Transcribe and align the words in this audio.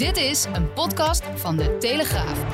Dit 0.00 0.16
is 0.16 0.44
een 0.52 0.72
podcast 0.72 1.24
van 1.24 1.56
de 1.56 1.76
Telegraaf. 1.78 2.44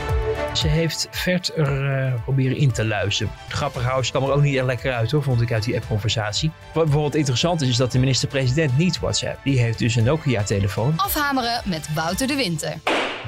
Ze 0.56 0.68
heeft 0.68 1.08
Vert 1.10 1.56
er 1.56 2.06
uh, 2.06 2.22
proberen 2.22 2.56
in 2.56 2.72
te 2.72 2.86
luisteren. 2.86 3.32
Grapperhaus 3.48 4.10
kwam 4.10 4.22
er 4.22 4.32
ook 4.32 4.42
niet 4.42 4.56
echt 4.56 4.64
lekker 4.64 4.92
uit 4.92 5.10
hoor, 5.10 5.22
vond 5.22 5.40
ik 5.40 5.52
uit 5.52 5.64
die 5.64 5.76
appconversatie. 5.76 6.50
Wat 6.74 6.84
bijvoorbeeld 6.84 7.14
interessant 7.14 7.60
is, 7.60 7.68
is 7.68 7.76
dat 7.76 7.92
de 7.92 7.98
minister-president 7.98 8.78
niet 8.78 8.98
WhatsApp. 8.98 9.44
Die 9.44 9.58
heeft 9.58 9.78
dus 9.78 9.96
een 9.96 10.04
Nokia-telefoon. 10.04 10.92
Afhameren 10.96 11.62
met 11.64 11.94
Wouter 11.94 12.26
de 12.26 12.34
Winter. 12.34 12.74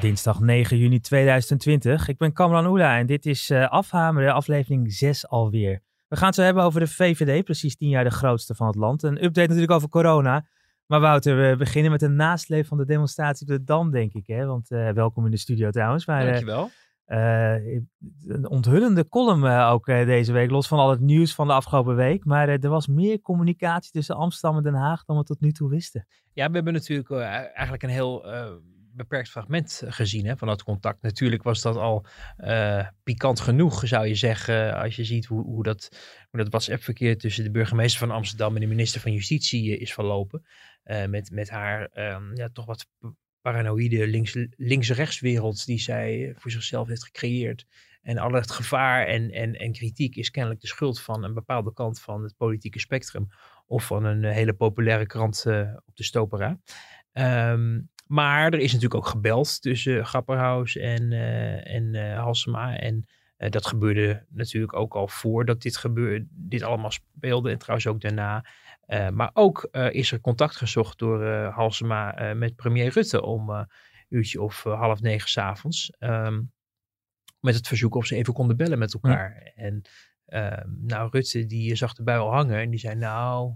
Dinsdag 0.00 0.40
9 0.40 0.78
juni 0.78 1.00
2020. 1.00 2.08
Ik 2.08 2.18
ben 2.18 2.32
Kamran 2.32 2.66
Oela 2.66 2.98
en 2.98 3.06
dit 3.06 3.26
is 3.26 3.50
uh, 3.50 3.68
Afhameren, 3.68 4.34
aflevering 4.34 4.92
6 4.92 5.28
alweer. 5.28 5.82
We 6.08 6.16
gaan 6.16 6.26
het 6.26 6.36
zo 6.36 6.42
hebben 6.42 6.62
over 6.62 6.80
de 6.80 6.88
VVD, 6.88 7.44
precies 7.44 7.76
10 7.76 7.88
jaar 7.88 8.04
de 8.04 8.10
grootste 8.10 8.54
van 8.54 8.66
het 8.66 8.76
land. 8.76 9.02
Een 9.02 9.24
update 9.24 9.46
natuurlijk 9.46 9.72
over 9.72 9.88
corona. 9.88 10.44
Maar 10.88 11.00
Wouter, 11.00 11.50
we 11.50 11.56
beginnen 11.56 11.90
met 11.90 12.02
een 12.02 12.16
nasleep 12.16 12.66
van 12.66 12.78
de 12.78 12.84
demonstratie 12.84 13.46
op 13.46 13.52
de 13.52 13.64
Dam, 13.64 13.90
denk 13.90 14.12
ik. 14.12 14.26
Hè? 14.26 14.46
Want 14.46 14.70
uh, 14.70 14.90
welkom 14.90 15.24
in 15.24 15.30
de 15.30 15.36
studio 15.36 15.70
trouwens. 15.70 16.06
Maar, 16.06 16.24
Dankjewel. 16.24 16.70
Uh, 17.06 17.54
een 18.26 18.48
onthullende 18.48 19.08
column 19.08 19.44
uh, 19.44 19.70
ook 19.72 19.86
deze 19.86 20.32
week, 20.32 20.50
los 20.50 20.68
van 20.68 20.78
al 20.78 20.90
het 20.90 21.00
nieuws 21.00 21.34
van 21.34 21.46
de 21.46 21.52
afgelopen 21.52 21.96
week. 21.96 22.24
Maar 22.24 22.48
er 22.48 22.68
was 22.68 22.86
meer 22.86 23.20
communicatie 23.20 23.90
tussen 23.90 24.16
Amsterdam 24.16 24.56
en 24.56 24.62
Den 24.62 24.80
Haag 24.80 25.04
dan 25.04 25.16
we 25.16 25.22
tot 25.22 25.40
nu 25.40 25.52
toe 25.52 25.68
wisten. 25.68 26.06
Ja, 26.32 26.48
we 26.48 26.54
hebben 26.54 26.72
natuurlijk 26.72 27.10
eigenlijk 27.10 27.82
een 27.82 27.88
heel 27.88 28.24
beperkt 28.98 29.28
fragment 29.28 29.82
gezien 29.86 30.26
hè, 30.26 30.36
van 30.36 30.48
dat 30.48 30.62
contact. 30.62 31.02
Natuurlijk 31.02 31.42
was 31.42 31.62
dat 31.62 31.76
al 31.76 32.06
uh, 32.38 32.86
pikant 33.02 33.40
genoeg, 33.40 33.86
zou 33.86 34.06
je 34.06 34.14
zeggen, 34.14 34.74
als 34.74 34.96
je 34.96 35.04
ziet 35.04 35.26
hoe, 35.26 35.44
hoe 35.44 35.62
dat, 35.62 35.88
hoe 36.30 36.40
dat 36.40 36.48
WhatsApp-verkeer 36.48 37.18
tussen 37.18 37.44
de 37.44 37.50
burgemeester 37.50 37.98
van 37.98 38.10
Amsterdam 38.10 38.54
en 38.54 38.60
de 38.60 38.66
minister 38.66 39.00
van 39.00 39.12
Justitie 39.12 39.78
is 39.78 39.92
verlopen. 39.92 40.46
Met, 41.08 41.30
met 41.30 41.50
haar 41.50 41.90
um, 41.94 42.36
ja, 42.36 42.48
toch 42.52 42.66
wat 42.66 42.86
paranoïde 43.40 44.06
links, 44.06 44.36
links-rechts-wereld 44.56 45.66
die 45.66 45.78
zij 45.78 46.34
voor 46.36 46.50
zichzelf 46.50 46.88
heeft 46.88 47.04
gecreëerd. 47.04 47.66
En 48.02 48.18
al 48.18 48.32
het 48.32 48.50
gevaar 48.50 49.06
en, 49.06 49.30
en, 49.30 49.54
en 49.54 49.72
kritiek 49.72 50.16
is 50.16 50.30
kennelijk 50.30 50.60
de 50.60 50.66
schuld 50.66 51.00
van 51.00 51.24
een 51.24 51.34
bepaalde 51.34 51.72
kant 51.72 52.00
van 52.00 52.22
het 52.22 52.36
politieke 52.36 52.78
spectrum. 52.78 53.28
Of 53.66 53.86
van 53.86 54.04
een 54.04 54.24
hele 54.24 54.52
populaire 54.52 55.06
krant 55.06 55.44
op 55.86 55.96
de 55.96 56.04
Stopera. 56.04 56.60
Um, 57.12 57.90
maar 58.08 58.52
er 58.52 58.58
is 58.58 58.72
natuurlijk 58.72 58.94
ook 58.94 59.06
gebeld 59.06 59.62
tussen 59.62 60.06
Grapperhaus 60.06 60.76
en, 60.76 61.10
uh, 61.10 61.74
en 61.74 61.94
uh, 61.94 62.18
Halsema. 62.18 62.78
En 62.78 63.06
uh, 63.38 63.50
dat 63.50 63.66
gebeurde 63.66 64.26
natuurlijk 64.28 64.74
ook 64.74 64.94
al 64.94 65.08
voordat 65.08 65.62
dit, 65.62 65.76
gebeurde, 65.76 66.26
dit 66.30 66.62
allemaal 66.62 66.90
speelde. 66.90 67.50
En 67.50 67.58
trouwens 67.58 67.86
ook 67.86 68.00
daarna. 68.00 68.44
maar 69.12 69.30
ook 69.32 69.68
is 69.90 70.12
er 70.12 70.20
contact 70.20 70.56
gezocht 70.56 70.98
door 70.98 71.24
Halsema 71.44 72.34
met 72.34 72.56
premier 72.56 72.92
Rutte 72.92 73.22
om 73.22 73.50
een 73.50 73.66
uurtje 74.08 74.42
of 74.42 74.62
half 74.62 75.00
negen 75.00 75.28
s'avonds. 75.28 75.92
Um, 75.98 76.52
met 77.40 77.54
het 77.54 77.66
verzoek 77.66 77.94
of 77.94 78.06
ze 78.06 78.16
even 78.16 78.32
konden 78.32 78.56
bellen 78.56 78.78
met 78.78 78.94
elkaar. 78.94 79.42
Ja. 79.44 79.62
En 79.62 79.82
ehm, 80.24 80.68
nou, 80.86 81.08
Rutte 81.10 81.46
die 81.46 81.74
zag 81.76 81.94
de 81.94 82.02
bui 82.02 82.18
al 82.18 82.32
hangen 82.32 82.60
en 82.60 82.70
die 82.70 82.80
zei 82.80 82.94
nou... 82.94 83.54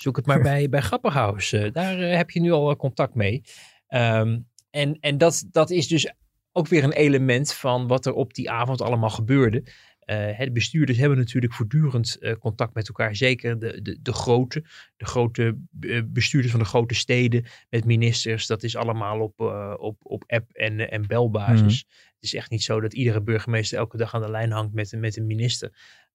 Zoek 0.00 0.16
het 0.16 0.26
maar 0.26 0.40
bij, 0.40 0.68
bij 0.68 0.80
Grapperhaus. 0.80 1.52
Uh, 1.52 1.72
daar 1.72 2.00
uh, 2.00 2.16
heb 2.16 2.30
je 2.30 2.40
nu 2.40 2.50
al 2.50 2.76
contact 2.76 3.14
mee. 3.14 3.42
Um, 3.88 4.48
en 4.70 4.96
en 5.00 5.18
dat, 5.18 5.46
dat 5.50 5.70
is 5.70 5.88
dus 5.88 6.12
ook 6.52 6.68
weer 6.68 6.84
een 6.84 6.92
element 6.92 7.54
van 7.54 7.86
wat 7.86 8.06
er 8.06 8.12
op 8.12 8.34
die 8.34 8.50
avond 8.50 8.80
allemaal 8.80 9.10
gebeurde. 9.10 9.58
Uh, 10.06 10.38
de 10.38 10.52
bestuurders 10.52 10.98
hebben 10.98 11.18
natuurlijk 11.18 11.52
voortdurend 11.52 12.18
contact 12.38 12.74
met 12.74 12.88
elkaar. 12.88 13.16
Zeker 13.16 13.58
de, 13.58 13.82
de, 13.82 13.98
de 14.02 14.12
grote, 14.12 14.64
de 14.96 15.04
grote 15.04 15.58
bestuurders 16.06 16.52
van 16.52 16.62
de 16.62 16.68
grote 16.68 16.94
steden 16.94 17.46
met 17.70 17.84
ministers. 17.84 18.46
Dat 18.46 18.62
is 18.62 18.76
allemaal 18.76 19.20
op, 19.20 19.40
op, 19.78 19.96
op 20.02 20.24
app- 20.26 20.52
en, 20.52 20.90
en 20.90 21.06
belbasis. 21.06 21.84
Mm. 21.84 21.90
Het 22.18 22.26
is 22.26 22.34
echt 22.34 22.50
niet 22.50 22.62
zo 22.62 22.80
dat 22.80 22.94
iedere 22.94 23.22
burgemeester 23.22 23.78
elke 23.78 23.96
dag 23.96 24.14
aan 24.14 24.22
de 24.22 24.30
lijn 24.30 24.50
hangt 24.50 24.74
met, 24.74 24.92
met 24.96 25.16
een 25.16 25.26
minister. 25.26 25.72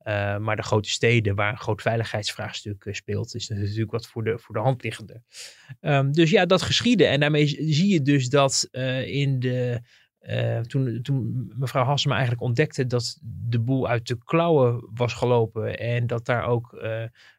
Uh, 0.07 0.37
maar 0.37 0.55
de 0.55 0.63
grote 0.63 0.89
steden 0.89 1.35
waar 1.35 1.51
een 1.51 1.57
groot 1.57 1.81
veiligheidsvraagstuk 1.81 2.85
uh, 2.85 2.93
speelt, 2.93 3.35
is 3.35 3.47
natuurlijk 3.47 3.91
wat 3.91 4.07
voor 4.07 4.23
de, 4.23 4.39
voor 4.39 4.55
de 4.55 4.61
hand 4.61 4.83
liggende. 4.83 5.21
Um, 5.81 6.11
dus 6.11 6.29
ja, 6.29 6.45
dat 6.45 6.61
geschiedde. 6.61 7.05
En 7.05 7.19
daarmee 7.19 7.47
zie 7.47 7.87
je 7.87 8.01
dus 8.01 8.29
dat 8.29 8.67
uh, 8.71 9.07
in 9.07 9.39
de. 9.39 9.81
toen, 10.67 10.99
toen 11.01 11.51
mevrouw 11.57 11.83
Hassema 11.83 12.13
eigenlijk 12.13 12.43
ontdekte 12.43 12.85
dat 12.85 13.19
de 13.23 13.59
boel 13.59 13.87
uit 13.87 14.07
de 14.07 14.17
klauwen 14.23 14.89
was 14.93 15.13
gelopen 15.13 15.79
en 15.79 16.07
dat 16.07 16.25
daar 16.25 16.45
ook 16.45 16.85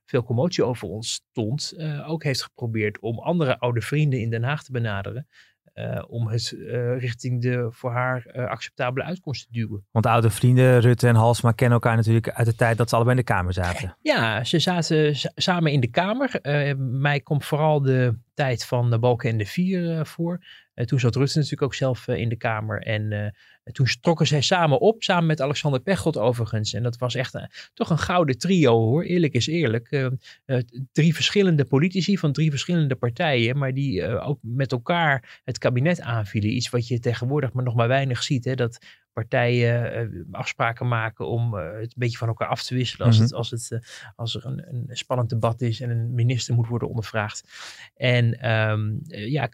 veel 0.04 0.22
commotie 0.22 0.64
over 0.64 0.88
ontstond, 0.88 1.75
ook 2.06 2.22
heeft 2.22 2.42
geprobeerd 2.42 2.98
om 2.98 3.19
andere 3.19 3.58
oude 3.58 3.81
vrienden 3.81 4.20
in 4.20 4.31
Den 4.31 4.42
Haag 4.42 4.64
te 4.64 4.72
benaderen. 4.72 5.26
Uh, 5.75 6.03
om 6.09 6.29
het 6.29 6.53
uh, 6.57 6.99
richting 6.99 7.43
de 7.43 7.69
voor 7.71 7.93
haar 7.93 8.27
uh, 8.27 8.47
acceptabele 8.47 9.05
uitkomst 9.05 9.47
te 9.47 9.53
duwen. 9.53 9.87
Want 9.91 10.07
oude 10.07 10.31
vrienden, 10.31 10.81
Rutte 10.81 11.09
en 11.09 11.15
Halsma, 11.15 11.53
kennen 11.53 11.75
elkaar 11.75 11.97
natuurlijk 11.97 12.31
uit 12.31 12.47
de 12.47 12.55
tijd 12.55 12.77
dat 12.77 12.89
ze 12.89 12.95
allebei 12.95 13.17
in 13.17 13.25
de 13.25 13.33
Kamer 13.33 13.53
zaten. 13.53 13.97
Ja, 14.03 14.45
ze 14.45 14.59
zaten 14.59 15.17
samen 15.35 15.73
in 15.73 15.81
de 15.81 15.91
Kamer. 15.91 16.39
mij 16.79 17.21
komt 17.21 17.45
vooral 17.45 17.83
de 17.83 18.19
tijd 18.35 18.65
van 18.65 18.91
de 18.91 18.99
Balken 18.99 19.31
en 19.31 19.39
de 19.39 19.47
Vier 19.47 20.07
voor. 20.07 20.45
toen 20.75 21.01
zat 21.01 21.17
Rutte 21.17 21.37
natuurlijk 21.37 21.62
ook 21.62 21.75
zelf 21.75 22.09
in 22.09 22.29
de 22.29 22.37
Kamer. 22.37 22.83
En 22.83 23.35
toen 23.72 23.86
trokken 24.00 24.26
zij 24.26 24.41
samen 24.41 24.80
op, 24.80 25.02
samen 25.02 25.26
met 25.26 25.41
Alexander 25.41 25.80
Pechtold 25.80 26.19
overigens. 26.19 26.72
En 26.72 26.82
dat 26.82 26.98
was 26.98 27.14
echt 27.14 27.34
een, 27.34 27.48
toch 27.75 27.91
een 27.91 27.98
gouden 27.98 28.38
trio 28.38 28.78
hoor, 28.78 29.02
eerlijk 29.02 29.34
is 29.34 29.47
eerlijk. 29.47 29.91
Uh, 29.91 30.06
uh, 30.47 30.58
drie 30.92 31.14
verschillende 31.14 31.64
politici 31.64 32.19
van 32.19 32.32
drie 32.32 32.50
verschillende 32.50 32.94
partijen, 32.94 33.58
maar 33.58 33.75
die 33.75 34.19
ook 34.20 34.38
met 34.42 34.72
elkaar 34.72 35.41
het 35.44 35.58
kabinet 35.58 36.00
aanvielen. 36.00 36.50
Iets 36.50 36.70
wat 36.70 36.88
je 36.88 37.00
tegenwoordig 37.00 37.52
maar 37.52 37.64
nog 37.64 37.75
maar 37.75 37.88
weinig 37.88 38.22
ziet. 38.22 38.44
Hè? 38.44 38.54
Dat 38.54 38.78
partijen 39.14 40.28
afspraken 40.30 40.88
maken 40.88 41.28
om 41.28 41.54
het 41.54 41.82
een 41.82 41.92
beetje 41.94 42.19
van 42.19 42.28
elkaar 42.28 42.48
af 42.48 42.62
te 42.62 42.75
wisselen 42.75 43.06
als, 43.06 43.16
mm 43.19 43.22
-hmm. 43.22 43.30
het, 43.30 43.38
als, 43.38 43.50
het, 43.50 44.12
als 44.16 44.34
er 44.34 44.47
een, 44.47 44.64
een, 44.69 44.97
spannend 44.97 45.28
debat 45.28 45.60
is 45.60 45.80
en 45.80 45.91
een 45.91 46.14
minister 46.14 46.54
moet 46.54 46.69
worden 46.69 46.88
ondervraagd. 46.88 47.48
En 47.97 48.54
um, 48.54 49.00
ja, 49.06 49.48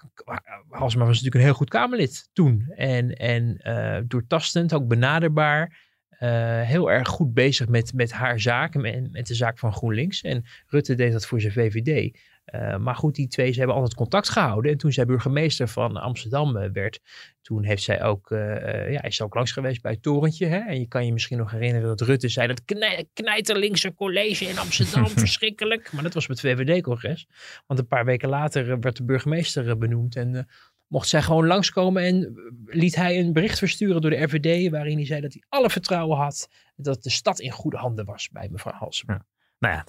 Halsema 0.68 1.04
was 1.04 1.14
natuurlijk 1.14 1.34
een 1.34 1.40
heel 1.40 1.54
goed 1.54 1.68
Kamerlid 1.68 2.28
toen. 2.32 2.72
En, 2.74 3.14
en 3.14 3.60
doortastend, 4.08 4.74
ook 4.74 4.88
benaderbaar. 4.88 5.88
Heel 6.64 6.90
erg 6.90 7.08
goed 7.08 7.34
bezig 7.34 7.68
met, 7.68 7.92
met 7.94 8.12
haar 8.12 8.40
zaak 8.40 8.74
en 8.74 8.80
met, 8.80 9.12
met 9.12 9.26
de 9.26 9.34
zaak 9.34 9.58
van 9.58 9.72
GroenLinks. 9.72 10.22
En 10.22 10.44
Rutte 10.66 10.94
deed 10.94 11.12
dat 11.12 11.26
voor 11.26 11.40
zijn 11.40 11.52
VVD. 11.52 12.18
Uh, 12.54 12.76
maar 12.76 12.94
goed, 12.94 13.14
die 13.14 13.28
twee 13.28 13.52
ze 13.52 13.58
hebben 13.58 13.76
altijd 13.76 13.94
contact 13.94 14.28
gehouden. 14.28 14.72
En 14.72 14.78
toen 14.78 14.92
zij 14.92 15.04
burgemeester 15.04 15.68
van 15.68 15.96
Amsterdam 15.96 16.56
uh, 16.56 16.68
werd, 16.72 17.00
toen 17.42 17.64
heeft 17.64 17.82
zij 17.82 18.02
ook, 18.02 18.28
ja, 18.88 19.02
is 19.02 19.16
ze 19.16 19.24
ook 19.24 19.34
langs 19.34 19.52
geweest 19.52 19.82
bij 19.82 19.92
het 19.92 20.02
torentje. 20.02 20.46
Hè? 20.46 20.58
En 20.58 20.78
je 20.78 20.88
kan 20.88 21.06
je 21.06 21.12
misschien 21.12 21.38
nog 21.38 21.50
herinneren 21.50 21.88
dat 21.88 22.00
Rutte 22.00 22.28
zei 22.28 22.46
dat 22.46 22.64
knij, 22.64 23.08
knijterlinkse 23.12 23.94
college 23.94 24.44
in 24.44 24.58
Amsterdam, 24.58 25.08
verschrikkelijk. 25.26 25.92
Maar 25.92 26.02
dat 26.02 26.14
was 26.14 26.26
met 26.26 26.42
het 26.42 26.52
VVD-congres. 26.52 27.26
Want 27.66 27.80
een 27.80 27.86
paar 27.86 28.04
weken 28.04 28.28
later 28.28 28.80
werd 28.80 28.96
de 28.96 29.04
burgemeester 29.04 29.78
benoemd. 29.78 30.16
En 30.16 30.48
mocht 30.90 31.08
zij 31.08 31.22
gewoon 31.22 31.46
langskomen 31.46 32.02
en 32.02 32.34
liet 32.66 32.94
hij 32.94 33.18
een 33.18 33.32
bericht 33.32 33.58
versturen 33.58 34.00
door 34.00 34.10
de 34.10 34.22
RVD 34.22 34.70
waarin 34.70 34.96
hij 34.96 35.06
zei 35.06 35.20
dat 35.20 35.32
hij 35.32 35.42
alle 35.48 35.70
vertrouwen 35.70 36.16
had 36.16 36.48
dat 36.76 37.02
de 37.02 37.10
stad 37.10 37.40
in 37.40 37.50
goede 37.50 37.76
handen 37.76 38.04
was 38.04 38.28
bij 38.28 38.48
mevrouw 38.50 38.74
Halsema. 38.74 39.12
Ja. 39.12 39.26
Nou 39.60 39.74
ja, 39.74 39.84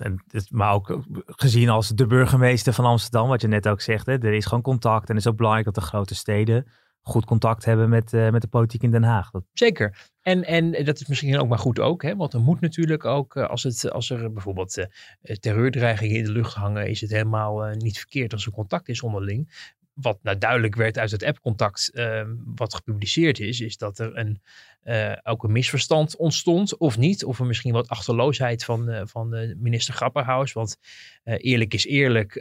maar 0.50 0.74
ook 0.74 1.04
gezien 1.26 1.70
als 1.70 1.90
de 1.90 2.08
burgemeester 2.08 2.74
van 2.74 2.86
Amsterdam, 2.86 3.28
wat 3.28 3.42
je 3.42 3.48
net 3.48 3.68
ook 3.68 3.82
zegt, 3.82 4.06
hè, 4.06 4.14
er 4.14 4.34
is 4.34 4.46
gewoon 4.46 4.64
contact 4.64 5.10
en 5.10 5.16
het 5.16 5.26
is 5.26 5.32
ook 5.32 5.38
belangrijk 5.38 5.66
dat 5.66 5.76
de 5.76 5.82
grote 5.82 6.16
steden 6.16 6.68
goed 7.02 7.26
contact 7.26 7.66
hebben 7.66 7.90
met, 7.90 8.14
uh, 8.14 8.30
met 8.30 8.42
de 8.42 8.48
politiek 8.48 8.84
in 8.84 8.92
Den 8.92 9.04
Haag. 9.04 9.32
Dat... 9.32 9.44
Zeker. 9.54 10.10
En, 10.22 10.44
en 10.44 10.86
dat 10.86 11.00
is 11.00 11.08
misschien 11.08 11.40
ook 11.40 11.48
maar 11.48 11.60
goed 11.60 11.80
ook, 11.80 12.04
hè? 12.04 12.16
want 12.16 12.34
er 12.34 12.40
moet 12.40 12.62
natuurlijk 12.62 13.06
ook, 13.06 13.38
als, 13.38 13.64
het, 13.64 13.92
als 13.92 14.10
er 14.10 14.34
bijvoorbeeld 14.34 14.88
terreurdreigingen 15.22 16.16
in 16.16 16.24
de 16.24 16.32
lucht 16.32 16.54
hangen, 16.54 16.90
is 16.90 17.02
het 17.02 17.12
helemaal 17.12 17.66
niet 17.70 17.98
verkeerd 17.98 18.34
als 18.34 18.46
er 18.46 18.52
contact 18.52 18.90
is 18.90 19.02
onderling. 19.02 19.70
wat 19.94 20.20
nou 20.22 20.38
duidelijk 20.38 20.76
werd 20.76 20.98
uit 20.98 21.12
het 21.12 21.24
appcontact 21.24 21.92
uh, 21.94 22.22
wat 22.56 22.74
gepubliceerd 22.74 23.40
is, 23.40 23.60
is 23.60 23.78
dat 23.78 24.00
er 24.00 24.18
een, 24.18 24.42
uh, 24.84 25.14
ook 25.24 25.44
een 25.44 25.52
misverstand 25.52 26.16
ontstond 26.16 26.78
of 26.78 26.98
niet. 26.98 27.24
Of 27.26 27.40
er 27.40 27.46
misschien 27.46 27.74
wat 27.74 27.88
achterloosheid 27.88 28.64
van, 28.64 28.90
uh, 28.90 29.02
van 29.06 29.30
de 29.30 29.56
minister 29.60 29.94
Grapperhaus. 29.94 30.54
Want 30.54 30.78
eerlijk 31.24 31.74
is 31.74 31.86
eerlijk, 31.86 32.40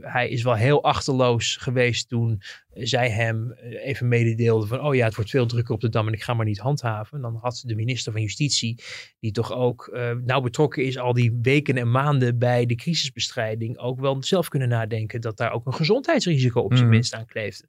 hij 0.00 0.28
is 0.28 0.42
wel 0.42 0.54
heel 0.54 0.82
achterloos 0.82 1.56
geweest 1.56 2.08
toen 2.08 2.42
zij 2.74 3.10
hem 3.10 3.52
even 3.60 4.08
mededeelde 4.08 4.66
van 4.66 4.80
oh 4.80 4.94
ja, 4.94 5.04
het 5.04 5.14
wordt 5.14 5.30
veel 5.30 5.46
drukker 5.46 5.74
op 5.74 5.80
de 5.80 5.88
Dam 5.88 6.06
en 6.06 6.12
ik 6.12 6.22
ga 6.22 6.34
maar 6.34 6.46
niet 6.46 6.58
handhaven. 6.58 7.20
Dan 7.20 7.38
had 7.40 7.62
de 7.66 7.74
minister 7.74 8.12
van 8.12 8.20
Justitie, 8.20 8.82
die 9.20 9.32
toch 9.32 9.52
ook 9.52 9.98
nauw 10.24 10.40
betrokken 10.40 10.84
is 10.84 10.98
al 10.98 11.12
die 11.12 11.38
weken 11.42 11.76
en 11.76 11.90
maanden 11.90 12.38
bij 12.38 12.66
de 12.66 12.74
crisisbestrijding, 12.74 13.78
ook 13.78 14.00
wel 14.00 14.22
zelf 14.22 14.48
kunnen 14.48 14.68
nadenken 14.68 15.20
dat 15.20 15.36
daar 15.36 15.52
ook 15.52 15.66
een 15.66 15.74
gezondheidsrisico 15.74 16.60
op 16.60 16.72
zijn 16.72 16.84
mm. 16.84 16.90
minst 16.90 17.14
aan 17.14 17.26
kleefde. 17.26 17.68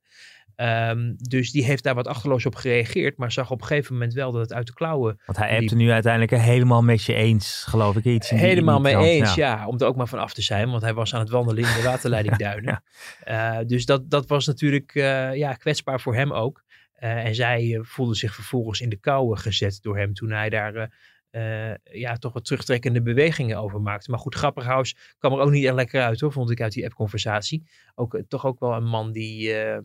Um, 0.57 1.15
dus 1.17 1.51
die 1.51 1.63
heeft 1.63 1.83
daar 1.83 1.95
wat 1.95 2.07
achterloos 2.07 2.45
op 2.45 2.55
gereageerd, 2.55 3.17
maar 3.17 3.31
zag 3.31 3.51
op 3.51 3.61
een 3.61 3.67
gegeven 3.67 3.93
moment 3.93 4.13
wel 4.13 4.31
dat 4.31 4.41
het 4.41 4.53
uit 4.53 4.67
de 4.67 4.73
klauwen. 4.73 5.19
Want 5.25 5.37
hij 5.37 5.49
hebt 5.49 5.71
er 5.71 5.77
nu 5.77 5.91
uiteindelijk 5.91 6.43
helemaal 6.43 6.81
met 6.81 7.03
je 7.03 7.13
eens, 7.13 7.65
geloof 7.67 7.95
ik. 7.95 8.03
Iets 8.03 8.29
helemaal 8.29 8.79
mee 8.79 8.95
eens, 8.95 9.35
ja. 9.35 9.67
Om 9.67 9.79
er 9.79 9.87
ook 9.87 9.95
maar 9.95 10.07
van 10.07 10.19
af 10.19 10.33
te 10.33 10.41
zijn, 10.41 10.69
want 10.69 10.81
hij 10.81 10.93
was 10.93 11.13
aan 11.13 11.19
het 11.19 11.29
wandelen 11.29 11.63
in 11.63 11.75
de 11.75 11.81
waterleiding 11.89 12.35
Duinen. 12.35 12.83
ja. 13.25 13.59
uh, 13.59 13.67
dus 13.67 13.85
dat, 13.85 14.09
dat 14.09 14.27
was 14.27 14.45
natuurlijk 14.45 14.95
uh, 14.95 15.35
ja, 15.35 15.53
kwetsbaar 15.53 16.01
voor 16.01 16.15
hem 16.15 16.33
ook. 16.33 16.63
Uh, 16.99 17.25
en 17.25 17.35
zij 17.35 17.79
voelde 17.81 18.15
zich 18.15 18.35
vervolgens 18.35 18.81
in 18.81 18.89
de 18.89 18.99
kouwen 18.99 19.37
gezet 19.37 19.79
door 19.81 19.97
hem 19.97 20.13
toen 20.13 20.31
hij 20.31 20.49
daar 20.49 20.89
uh, 21.35 21.73
ja, 21.83 22.15
toch 22.15 22.33
wat 22.33 22.45
terugtrekkende 22.45 23.01
bewegingen 23.01 23.57
over 23.57 23.81
maakte. 23.81 24.11
Maar 24.11 24.19
goed, 24.19 24.35
Grapperhaus 24.35 24.95
kwam 25.17 25.33
er 25.33 25.39
ook 25.39 25.51
niet 25.51 25.65
echt 25.65 25.73
lekker 25.73 26.01
uit 26.01 26.19
hoor, 26.19 26.31
vond 26.31 26.49
ik 26.49 26.61
uit 26.61 26.73
die 26.73 26.85
app-conversatie. 26.85 27.67
Ook, 27.95 28.21
toch 28.27 28.45
ook 28.45 28.59
wel 28.59 28.73
een 28.73 28.87
man 28.87 29.11
die, 29.11 29.65
uh, 29.65 29.77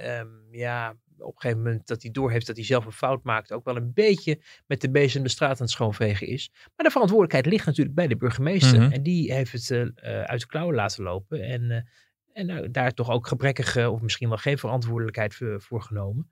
um, 0.00 0.48
ja, 0.50 0.90
op 1.18 1.34
een 1.34 1.40
gegeven 1.40 1.62
moment 1.62 1.86
dat 1.86 2.02
hij 2.02 2.10
doorheeft 2.10 2.46
dat 2.46 2.56
hij 2.56 2.64
zelf 2.64 2.86
een 2.86 2.92
fout 2.92 3.22
maakt, 3.22 3.52
ook 3.52 3.64
wel 3.64 3.76
een 3.76 3.92
beetje 3.94 4.42
met 4.66 4.80
de 4.80 4.90
bezem 4.90 5.22
de 5.22 5.28
straat 5.28 5.50
aan 5.50 5.66
het 5.66 5.70
schoonvegen 5.70 6.26
is. 6.26 6.50
Maar 6.52 6.86
de 6.86 6.90
verantwoordelijkheid 6.90 7.46
ligt 7.46 7.66
natuurlijk 7.66 7.96
bij 7.96 8.06
de 8.06 8.16
burgemeester. 8.16 8.78
Mm-hmm. 8.78 8.92
En 8.92 9.02
die 9.02 9.32
heeft 9.32 9.52
het 9.52 9.70
uit 10.02 10.40
de 10.40 10.46
klauwen 10.46 10.74
laten 10.74 11.02
lopen. 11.02 11.42
En, 11.42 11.88
en 12.32 12.46
nou, 12.46 12.70
daar 12.70 12.92
toch 12.92 13.10
ook 13.10 13.26
gebrekkige, 13.26 13.90
of 13.90 14.00
misschien 14.00 14.28
wel 14.28 14.38
geen 14.38 14.58
verantwoordelijkheid 14.58 15.34
voor, 15.34 15.60
voor 15.60 15.82
genomen. 15.82 16.30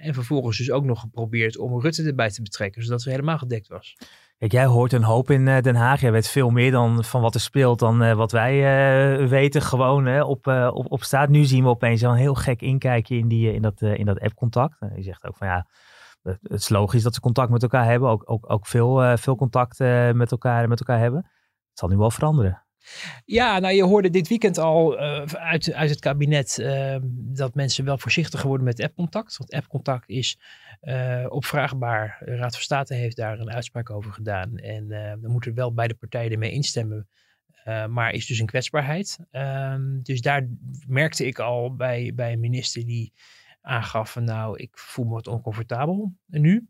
En 0.00 0.14
vervolgens 0.14 0.58
dus 0.58 0.70
ook 0.70 0.84
nog 0.84 1.00
geprobeerd 1.00 1.58
om 1.58 1.80
Rutte 1.80 2.02
erbij 2.02 2.30
te 2.30 2.42
betrekken, 2.42 2.82
zodat 2.82 3.02
ze 3.02 3.10
helemaal 3.10 3.38
gedekt 3.38 3.68
was. 3.68 3.96
Kijk, 4.38 4.52
jij 4.52 4.66
hoort 4.66 4.92
een 4.92 5.02
hoop 5.02 5.30
in 5.30 5.46
uh, 5.46 5.60
Den 5.60 5.74
Haag. 5.74 6.00
Jij 6.00 6.12
weet 6.12 6.28
veel 6.28 6.50
meer 6.50 6.70
dan 6.70 7.04
van 7.04 7.20
wat 7.20 7.34
er 7.34 7.40
speelt 7.40 7.78
dan 7.78 8.02
uh, 8.02 8.14
wat 8.14 8.32
wij 8.32 9.28
weten 9.28 9.62
gewoon 9.62 10.22
op, 10.22 10.46
op, 10.46 10.92
op 10.92 11.02
straat. 11.02 11.28
Nu 11.28 11.44
zien 11.44 11.62
we 11.62 11.68
opeens 11.68 12.00
een 12.00 12.14
heel 12.14 12.34
gek 12.34 12.62
inkijkje 12.62 13.16
in, 13.16 13.28
die, 13.28 13.52
in 13.52 13.62
dat, 13.62 13.82
in 13.82 14.04
dat 14.04 14.20
appcontact. 14.20 14.78
je 14.94 15.02
zegt 15.02 15.26
ook 15.26 15.36
van 15.36 15.46
ja, 15.46 15.66
het 16.22 16.38
is 16.60 16.68
logisch 16.68 17.02
dat 17.02 17.14
ze 17.14 17.20
contact 17.20 17.50
met 17.50 17.62
elkaar 17.62 17.84
hebben. 17.84 18.08
Ook, 18.08 18.22
ook, 18.30 18.52
ook 18.52 18.66
veel, 18.66 19.16
veel 19.16 19.36
contact 19.36 19.78
met, 20.12 20.30
elkaar, 20.30 20.68
met 20.68 20.80
elkaar 20.80 20.98
hebben. 20.98 21.20
Het 21.68 21.78
zal 21.78 21.88
nu 21.88 21.96
wel 21.96 22.10
veranderen. 22.10 22.67
Ja, 23.24 23.58
nou 23.58 23.74
je 23.74 23.84
hoorde 23.84 24.10
dit 24.10 24.28
weekend 24.28 24.58
al 24.58 25.00
uh, 25.00 25.22
uit, 25.22 25.72
uit 25.72 25.90
het 25.90 26.00
kabinet 26.00 26.58
uh, 26.60 26.96
dat 27.12 27.54
mensen 27.54 27.84
wel 27.84 27.98
voorzichtiger 27.98 28.46
worden 28.46 28.66
met 28.66 28.82
appcontact. 28.82 29.36
Want 29.36 29.52
appcontact 29.52 30.08
is 30.08 30.38
uh, 30.82 31.26
opvraagbaar. 31.28 32.22
De 32.24 32.36
Raad 32.36 32.52
van 32.52 32.62
State 32.62 32.94
heeft 32.94 33.16
daar 33.16 33.38
een 33.38 33.52
uitspraak 33.52 33.90
over 33.90 34.12
gedaan. 34.12 34.56
En 34.56 34.88
dan 35.20 35.30
moeten 35.30 35.54
wel 35.54 35.74
beide 35.74 35.94
partijen 35.94 36.32
ermee 36.32 36.50
instemmen. 36.50 37.08
maar 37.88 38.12
is 38.12 38.26
dus 38.26 38.38
een 38.38 38.46
kwetsbaarheid. 38.46 39.18
Ehm, 39.30 40.02
dus 40.02 40.20
daar 40.20 40.48
merkte 40.86 41.26
ik 41.26 41.38
al 41.38 41.74
bij, 41.76 42.12
bij 42.14 42.32
een 42.32 42.40
minister 42.40 42.86
die 42.86 43.12
aangaf 43.60 44.12
van 44.12 44.24
nou, 44.24 44.56
ik 44.56 44.78
voel 44.78 45.04
me 45.04 45.12
wat 45.12 45.26
oncomfortabel 45.26 46.14
nu. 46.26 46.68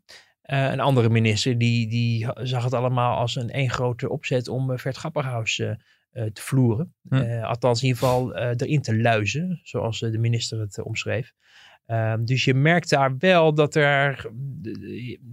Een 0.49 0.79
andere 0.79 1.09
minister 1.09 1.57
die, 1.57 1.87
die 1.87 2.27
zag 2.35 2.63
het 2.63 2.73
allemaal 2.73 3.17
als 3.17 3.35
een 3.35 3.49
één 3.49 3.69
grote 3.69 4.09
opzet 4.09 4.47
om 4.47 4.71
uh, 4.71 4.77
Vert 4.77 4.97
Grapperhaus 4.97 5.57
uh, 5.57 5.69
eh, 5.69 5.77
te 6.11 6.41
vloeren. 6.41 6.93
Hm. 7.09 7.15
Eh, 7.15 7.43
althans, 7.43 7.81
in 7.81 7.87
ieder 7.87 8.01
geval 8.03 8.35
eh, 8.35 8.49
erin 8.57 8.81
te 8.81 8.97
luizen, 9.01 9.59
zoals 9.63 9.99
de 9.99 10.17
minister 10.17 10.59
het 10.59 10.83
omschreef. 10.83 11.33
Ehm, 11.85 12.25
dus 12.25 12.45
je 12.45 12.53
merkt 12.53 12.89
daar 12.89 13.17
wel 13.17 13.53
dat 13.53 13.75
er 13.75 14.31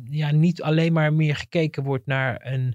ja, 0.05 0.33
niet 0.33 0.63
alleen 0.63 0.93
maar 0.93 1.13
meer 1.13 1.37
gekeken 1.37 1.83
wordt 1.83 2.07
naar 2.07 2.47
een 2.47 2.75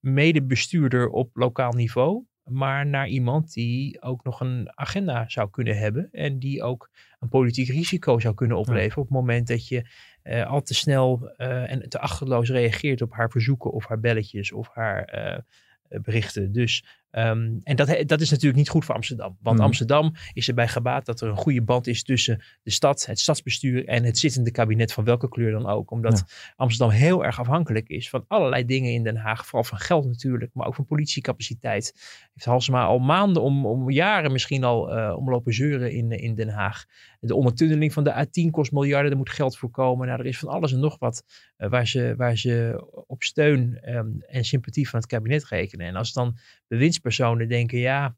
medebestuurder 0.00 1.08
op 1.08 1.30
lokaal 1.36 1.72
niveau, 1.72 2.24
maar 2.44 2.86
naar 2.86 3.08
iemand 3.08 3.52
die 3.52 4.02
ook 4.02 4.24
nog 4.24 4.40
een 4.40 4.70
agenda 4.74 5.28
zou 5.28 5.50
kunnen 5.50 5.78
hebben 5.78 6.08
en 6.12 6.38
die 6.38 6.62
ook 6.62 6.90
een 7.18 7.28
politiek 7.28 7.68
risico 7.68 8.18
zou 8.18 8.34
kunnen 8.34 8.56
opleveren 8.56 9.02
op 9.02 9.08
het 9.08 9.18
moment 9.18 9.46
dat 9.46 9.68
je 9.68 9.88
al 10.46 10.62
te 10.62 10.74
snel 10.74 11.28
en 11.36 11.88
te 11.88 11.98
achterloos 11.98 12.50
reageert 12.50 13.02
op 13.02 13.12
haar 13.12 13.30
verzoeken 13.30 13.72
of 13.72 13.86
haar 13.86 14.00
belletjes 14.00 14.52
of 14.52 14.68
haar 14.72 15.44
berichten. 15.88 16.52
Dus 16.52 16.84
Um, 17.16 17.60
en 17.64 17.76
dat, 17.76 18.02
dat 18.06 18.20
is 18.20 18.30
natuurlijk 18.30 18.56
niet 18.56 18.68
goed 18.68 18.84
voor 18.84 18.94
Amsterdam. 18.94 19.36
Want 19.40 19.58
mm. 19.58 19.64
Amsterdam 19.64 20.14
is 20.32 20.48
erbij 20.48 20.68
gebaat 20.68 21.06
dat 21.06 21.20
er 21.20 21.28
een 21.28 21.36
goede 21.36 21.62
band 21.62 21.86
is 21.86 22.02
tussen 22.02 22.42
de 22.62 22.70
stad, 22.70 23.06
het 23.06 23.20
stadsbestuur 23.20 23.86
en 23.86 24.04
het 24.04 24.18
zittende 24.18 24.50
kabinet 24.50 24.92
van 24.92 25.04
welke 25.04 25.28
kleur 25.28 25.50
dan 25.50 25.66
ook. 25.66 25.90
Omdat 25.90 26.24
Amsterdam 26.56 26.96
heel 26.96 27.24
erg 27.24 27.38
afhankelijk 27.38 27.88
is 27.88 28.10
van 28.10 28.24
allerlei 28.28 28.64
dingen 28.64 28.92
in 28.92 29.02
Den 29.02 29.16
Haag. 29.16 29.46
Vooral 29.46 29.64
van 29.64 29.78
geld 29.78 30.06
natuurlijk, 30.06 30.50
maar 30.54 30.66
ook 30.66 30.74
van 30.74 30.86
politiecapaciteit. 30.86 31.92
Heeft 32.32 32.46
Halsema 32.46 32.84
al 32.84 32.98
maanden, 32.98 33.42
om, 33.42 33.66
om 33.66 33.90
jaren 33.90 34.32
misschien 34.32 34.64
al 34.64 34.96
uh, 34.96 35.16
omlopen 35.16 35.54
zeuren 35.54 35.92
in, 35.92 36.10
in 36.10 36.34
Den 36.34 36.48
Haag. 36.48 36.84
De 37.20 37.34
ondertunneling 37.34 37.92
van 37.92 38.04
de 38.04 38.26
A10 38.26 38.50
kost 38.50 38.72
miljarden, 38.72 39.10
er 39.10 39.16
moet 39.16 39.30
geld 39.30 39.56
voor 39.56 39.70
komen. 39.70 40.06
Nou, 40.06 40.20
er 40.20 40.26
is 40.26 40.38
van 40.38 40.48
alles 40.48 40.72
en 40.72 40.80
nog 40.80 40.98
wat 40.98 41.24
uh, 41.58 41.68
waar, 41.68 41.86
ze, 41.86 42.14
waar 42.16 42.36
ze 42.36 42.84
op 43.06 43.22
steun 43.22 43.94
um, 43.96 44.22
en 44.26 44.44
sympathie 44.44 44.88
van 44.88 44.98
het 44.98 45.08
kabinet 45.08 45.44
rekenen. 45.44 45.86
En 45.86 45.96
als 45.96 46.12
dan 46.12 46.36
bewindspersonen 47.04 47.48
denken, 47.48 47.78
ja, 47.78 48.16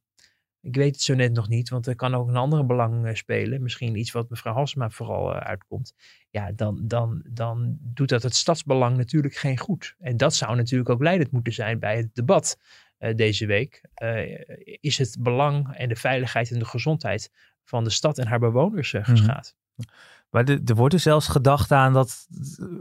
ik 0.61 0.77
weet 0.77 0.94
het 0.94 1.03
zo 1.03 1.15
net 1.15 1.33
nog 1.33 1.49
niet, 1.49 1.69
want 1.69 1.87
er 1.87 1.94
kan 1.94 2.15
ook 2.15 2.29
een 2.29 2.37
andere 2.37 2.65
belang 2.65 3.06
uh, 3.06 3.15
spelen. 3.15 3.62
Misschien 3.62 3.97
iets 3.97 4.12
wat 4.12 4.31
mevrouw 4.31 4.55
Halsema 4.55 4.91
vooral 4.91 5.35
uh, 5.35 5.38
uitkomt. 5.38 5.94
Ja, 6.31 6.53
dan, 6.53 6.81
dan, 6.83 7.23
dan 7.29 7.77
doet 7.81 8.09
dat 8.09 8.23
het 8.23 8.35
stadsbelang 8.35 8.97
natuurlijk 8.97 9.35
geen 9.35 9.59
goed. 9.59 9.94
En 9.99 10.17
dat 10.17 10.35
zou 10.35 10.56
natuurlijk 10.56 10.91
ook 10.91 11.03
leidend 11.03 11.31
moeten 11.31 11.53
zijn 11.53 11.79
bij 11.79 11.97
het 11.97 12.15
debat 12.15 12.59
uh, 12.99 13.15
deze 13.15 13.47
week. 13.47 13.81
is 14.81 14.99
het 14.99 15.17
belang 15.21 15.75
en 15.75 15.88
de 15.88 15.97
veiligheid 15.97 16.50
en 16.50 16.59
de 16.59 16.65
gezondheid 16.65 17.31
van 17.65 17.85
de 17.85 17.91
stad 17.91 18.19
en 18.19 18.27
haar 18.27 18.38
bewoners 18.38 18.93
mhm. 18.93 19.05
geschaad? 19.05 19.56
Maar 20.31 20.44
er 20.44 20.75
wordt 20.75 20.94
er 20.94 21.00
zelfs 21.00 21.29
gedacht 21.29 21.73
aan 21.73 21.93
dat 21.93 22.27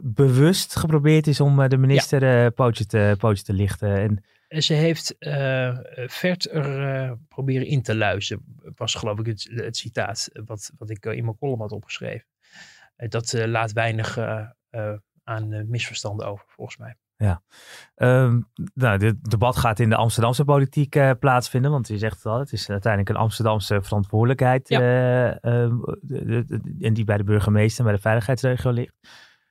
bewust 0.01 0.75
geprobeerd 0.75 1.27
is 1.27 1.39
om 1.39 1.67
de 1.69 1.77
minister 1.77 2.41
ja. 2.43 2.49
pootje, 2.49 2.85
te, 2.85 3.15
pootje 3.17 3.43
te 3.43 3.53
lichten. 3.53 3.95
En 3.97 4.23
ze 4.61 4.73
heeft 4.73 5.15
uh, 5.19 5.77
Vert 6.07 6.51
er 6.51 7.05
uh, 7.05 7.11
proberen 7.27 7.67
in 7.67 7.81
te 7.81 7.95
luisteren. 7.95 8.43
Was 8.75 8.95
geloof 8.95 9.19
ik 9.19 9.25
het, 9.25 9.49
het 9.53 9.77
citaat 9.77 10.29
wat, 10.45 10.71
wat 10.77 10.89
ik 10.89 11.05
in 11.05 11.23
mijn 11.23 11.37
column 11.37 11.61
had 11.61 11.71
opgeschreven. 11.71 12.27
dat 12.95 13.33
laat 13.33 13.71
weinig 13.71 14.17
aan 15.23 15.69
misverstanden 15.69 16.27
over, 16.27 16.45
volgens 16.47 16.77
mij. 16.77 16.95
Ja, 17.17 17.41
um, 17.95 18.47
nou, 18.73 18.97
dit 18.97 19.29
debat 19.29 19.57
gaat 19.57 19.79
in 19.79 19.89
de 19.89 19.95
Amsterdamse 19.95 20.43
politiek 20.43 20.95
uh, 20.95 21.11
plaatsvinden, 21.19 21.71
want 21.71 21.87
je 21.87 21.97
zegt 21.97 22.15
het 22.15 22.25
al, 22.25 22.39
het 22.39 22.51
is 22.51 22.69
uiteindelijk 22.69 23.11
een 23.11 23.21
Amsterdamse 23.21 23.81
verantwoordelijkheid 23.81 24.69
ja. 24.69 24.79
uh, 24.79 25.71
uh, 26.09 26.35
en 26.79 26.93
die 26.93 27.03
bij 27.03 27.17
de 27.17 27.23
burgemeester 27.23 27.79
en 27.79 27.85
bij 27.85 27.95
de 27.95 28.01
veiligheidsregio 28.01 28.71
ligt. 28.71 28.93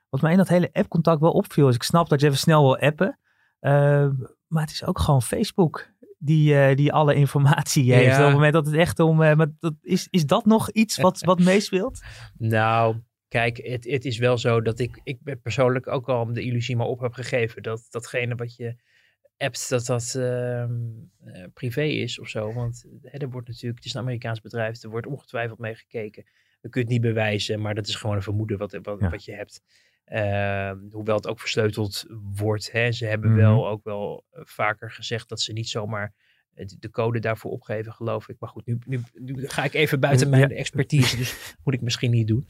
Wat 0.08 0.20
mij 0.20 0.32
in 0.32 0.38
dat 0.38 0.48
hele 0.48 0.70
appcontact 0.72 1.20
wel 1.20 1.32
opviel, 1.32 1.68
is 1.68 1.74
ik 1.74 1.82
snap 1.82 2.08
dat 2.08 2.20
je 2.20 2.26
even 2.26 2.38
snel 2.38 2.62
wil 2.62 2.78
appen, 2.78 3.18
ehm, 3.60 4.12
maar 4.54 4.62
het 4.62 4.72
is 4.72 4.84
ook 4.84 4.98
gewoon 4.98 5.22
Facebook 5.22 5.92
die, 6.18 6.54
uh, 6.54 6.74
die 6.74 6.92
alle 6.92 7.14
informatie 7.14 7.92
heeft. 7.92 8.18
Op 8.18 8.24
het 8.24 8.32
moment 8.32 8.52
dat 8.52 8.66
het 8.66 8.74
echt 8.74 9.00
om. 9.00 9.22
Uh, 9.22 9.34
maar 9.34 9.48
dat, 9.58 9.74
is, 9.82 10.08
is 10.10 10.26
dat 10.26 10.44
nog 10.44 10.70
iets 10.70 10.96
wat, 10.96 11.20
wat 11.20 11.38
meespeelt? 11.52 12.04
Nou, 12.38 12.96
kijk, 13.28 13.56
het, 13.56 13.84
het 13.84 14.04
is 14.04 14.18
wel 14.18 14.38
zo 14.38 14.60
dat 14.62 14.78
ik, 14.78 15.00
ik 15.04 15.18
persoonlijk 15.42 15.86
ook 15.86 16.08
al 16.08 16.32
de 16.32 16.42
illusie 16.42 16.76
maar 16.76 16.86
op 16.86 17.00
heb 17.00 17.12
gegeven. 17.12 17.62
Dat 17.62 17.86
datgene 17.90 18.34
wat 18.34 18.56
je 18.56 18.76
appt, 19.36 19.68
dat 19.68 19.86
dat 19.86 20.14
uh, 20.18 20.64
privé 21.54 21.82
is 21.82 22.18
of 22.18 22.28
zo. 22.28 22.52
Want 22.52 22.84
hè, 23.02 23.18
er 23.18 23.30
wordt 23.30 23.48
natuurlijk, 23.48 23.76
het 23.76 23.84
is 23.84 23.94
een 23.94 24.00
Amerikaans 24.00 24.40
bedrijf, 24.40 24.82
er 24.82 24.90
wordt 24.90 25.06
ongetwijfeld 25.06 25.58
mee 25.58 25.74
gekeken. 25.74 26.24
We 26.60 26.68
kunnen 26.68 26.92
het 26.92 27.02
niet 27.02 27.12
bewijzen, 27.12 27.60
maar 27.60 27.74
dat 27.74 27.86
is 27.86 27.94
gewoon 27.94 28.16
een 28.16 28.22
vermoeden 28.22 28.58
wat, 28.58 28.78
wat, 28.82 29.00
wat 29.00 29.24
je 29.24 29.34
hebt. 29.34 29.62
Uh, 30.12 30.72
hoewel 30.90 31.16
het 31.16 31.26
ook 31.26 31.40
versleuteld 31.40 32.04
wordt. 32.34 32.72
Hè. 32.72 32.92
Ze 32.92 33.06
hebben 33.06 33.30
mm 33.30 33.36
-hmm. 33.36 33.44
wel 33.44 33.68
ook 33.68 33.84
wel 33.84 34.24
uh, 34.32 34.40
vaker 34.44 34.90
gezegd 34.90 35.28
dat 35.28 35.40
ze 35.40 35.52
niet 35.52 35.68
zomaar 35.68 36.12
de 36.78 36.90
code 36.90 37.18
daarvoor 37.18 37.50
opgeven, 37.50 37.92
geloof 37.92 38.28
ik. 38.28 38.36
Maar 38.38 38.48
goed, 38.48 38.66
nu, 38.66 38.78
nu, 38.86 39.02
nu 39.14 39.48
ga 39.48 39.64
ik 39.64 39.74
even 39.74 40.00
buiten 40.00 40.30
mijn 40.30 40.48
ja. 40.48 40.56
expertise, 40.56 41.16
dus 41.16 41.34
moet 41.64 41.74
ik 41.74 41.80
misschien 41.80 42.10
niet 42.10 42.28
doen. 42.28 42.46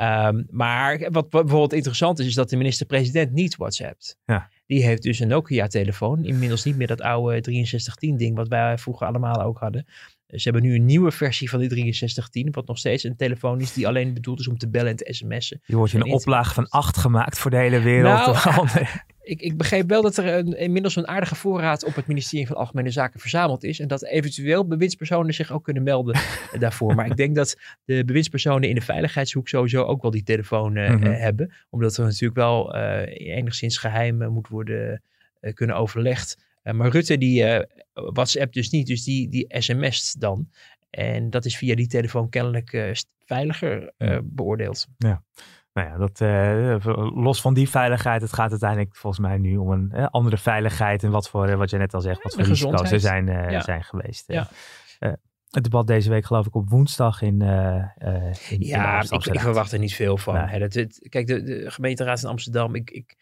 Um, 0.00 0.46
maar 0.50 0.98
wat, 0.98 1.12
wat, 1.12 1.30
bijvoorbeeld 1.30 1.72
interessant 1.72 2.18
is, 2.18 2.26
is 2.26 2.34
dat 2.34 2.50
de 2.50 2.56
minister-president 2.56 3.32
niet 3.32 3.56
WhatsAppt. 3.56 4.18
Ja. 4.24 4.50
Die 4.66 4.84
heeft 4.84 5.02
dus 5.02 5.18
een 5.18 5.28
Nokia-telefoon. 5.28 6.24
Inmiddels 6.24 6.64
niet 6.64 6.76
meer 6.76 6.86
dat 6.86 7.00
oude 7.00 7.66
6310-ding 7.66 8.34
wat 8.34 8.48
wij 8.48 8.78
vroeger 8.78 9.06
allemaal 9.06 9.42
ook 9.42 9.58
hadden. 9.58 9.86
Ze 10.26 10.42
hebben 10.42 10.62
nu 10.62 10.74
een 10.74 10.84
nieuwe 10.84 11.10
versie 11.10 11.50
van 11.50 11.58
die 11.58 11.68
6310, 11.68 12.50
wat 12.52 12.66
nog 12.66 12.78
steeds 12.78 13.04
een 13.04 13.16
telefoon 13.16 13.60
is 13.60 13.72
die 13.72 13.86
alleen 13.86 14.14
bedoeld 14.14 14.40
is 14.40 14.48
om 14.48 14.58
te 14.58 14.68
bellen 14.68 14.90
en 14.90 14.96
te 14.96 15.12
sms'en. 15.12 15.60
Die 15.66 15.76
wordt 15.76 15.92
je 15.92 15.98
een 15.98 16.12
oplage 16.12 16.54
van 16.54 16.68
acht 16.68 16.96
gemaakt 16.96 17.38
voor 17.38 17.50
de 17.50 17.56
hele 17.56 17.80
wereld. 17.80 18.44
Nou, 18.44 18.66
Ik, 19.22 19.40
ik 19.40 19.56
begreep 19.56 19.88
wel 19.88 20.02
dat 20.02 20.16
er 20.16 20.26
een, 20.26 20.58
inmiddels 20.58 20.96
een 20.96 21.08
aardige 21.08 21.34
voorraad 21.34 21.84
op 21.84 21.94
het 21.94 22.06
ministerie 22.06 22.46
van 22.46 22.56
Algemene 22.56 22.90
Zaken 22.90 23.20
verzameld 23.20 23.64
is. 23.64 23.80
En 23.80 23.88
dat 23.88 24.04
eventueel 24.04 24.66
bewindspersonen 24.66 25.34
zich 25.34 25.52
ook 25.52 25.64
kunnen 25.64 25.82
melden 25.82 26.18
daarvoor. 26.58 26.94
Maar 26.94 27.06
ik 27.06 27.16
denk 27.16 27.34
dat 27.34 27.56
de 27.84 28.04
bewindspersonen 28.04 28.68
in 28.68 28.74
de 28.74 28.80
veiligheidshoek 28.80 29.48
sowieso 29.48 29.82
ook 29.84 30.02
wel 30.02 30.10
die 30.10 30.22
telefoon 30.22 30.76
eh, 30.76 30.90
Mhm. 30.90 31.02
eh, 31.06 31.20
hebben. 31.20 31.52
Omdat 31.70 31.96
er 31.96 32.04
natuurlijk 32.04 32.34
wel 32.34 32.74
eh, 32.74 33.36
enigszins 33.36 33.78
geheim 33.78 34.22
eh, 34.22 34.28
moet 34.28 34.48
worden 34.48 35.02
eh, 35.40 35.54
kunnen 35.54 35.76
overlegd. 35.76 36.45
Eh, 36.66 36.74
maar 36.74 36.90
Rutte 36.90 37.18
die 37.18 37.44
eh, 37.44 37.64
WhatsApp 37.92 38.52
dus 38.52 38.70
niet, 38.70 38.86
dus 38.86 39.04
die, 39.04 39.28
die 39.28 39.46
sms't 39.48 40.20
dan. 40.20 40.48
En 40.90 41.30
dat 41.30 41.44
is 41.44 41.56
via 41.56 41.74
die 41.74 41.86
telefoon 41.86 42.28
kennelijk 42.28 42.72
eh, 42.72 42.90
veiliger 43.24 43.92
eh, 43.96 44.08
Ja. 44.08 44.20
beoordeeld. 44.24 44.86
Nou 44.98 45.88
ja, 45.88 45.96
dat, 45.96 46.20
los 47.14 47.40
van 47.40 47.54
die 47.54 47.68
veiligheid, 47.68 48.22
het 48.22 48.32
gaat 48.32 48.50
uiteindelijk 48.50 48.96
volgens 48.96 49.26
mij 49.26 49.38
nu 49.38 49.56
om 49.56 49.70
een 49.70 49.92
andere 49.92 50.38
veiligheid. 50.38 51.02
En 51.02 51.10
wat 51.10 51.28
voor, 51.28 51.56
wat 51.56 51.70
je 51.70 51.76
net 51.76 51.94
al 51.94 52.00
zegt, 52.00 52.22
wat 52.22 52.34
voor 52.34 52.42
risico's 52.44 52.90
er 52.90 53.00
zijn, 53.00 53.26
Ja. 53.26 53.60
zijn 53.60 53.84
geweest. 53.84 54.24
Ja. 54.26 54.48
Het 55.50 55.62
debat 55.64 55.86
deze 55.86 56.10
week 56.10 56.24
geloof 56.24 56.46
ik 56.46 56.54
op 56.54 56.68
woensdag 56.70 57.22
in, 57.22 57.40
in, 57.40 58.58
Ja, 58.58 59.02
ik, 59.02 59.40
verwacht 59.40 59.72
er 59.72 59.78
niet 59.78 59.94
veel 59.94 60.16
van. 60.16 60.34
Nee. 60.34 60.44
Hè, 60.46 60.58
dat, 60.58 60.74
het- 60.74 61.06
kijk, 61.08 61.26
de, 61.26 61.42
de 61.42 61.70
gemeenteraad 61.70 62.22
in 62.22 62.28
Amsterdam, 62.28 62.74
ik, 62.74 62.90
ik, 62.90 63.16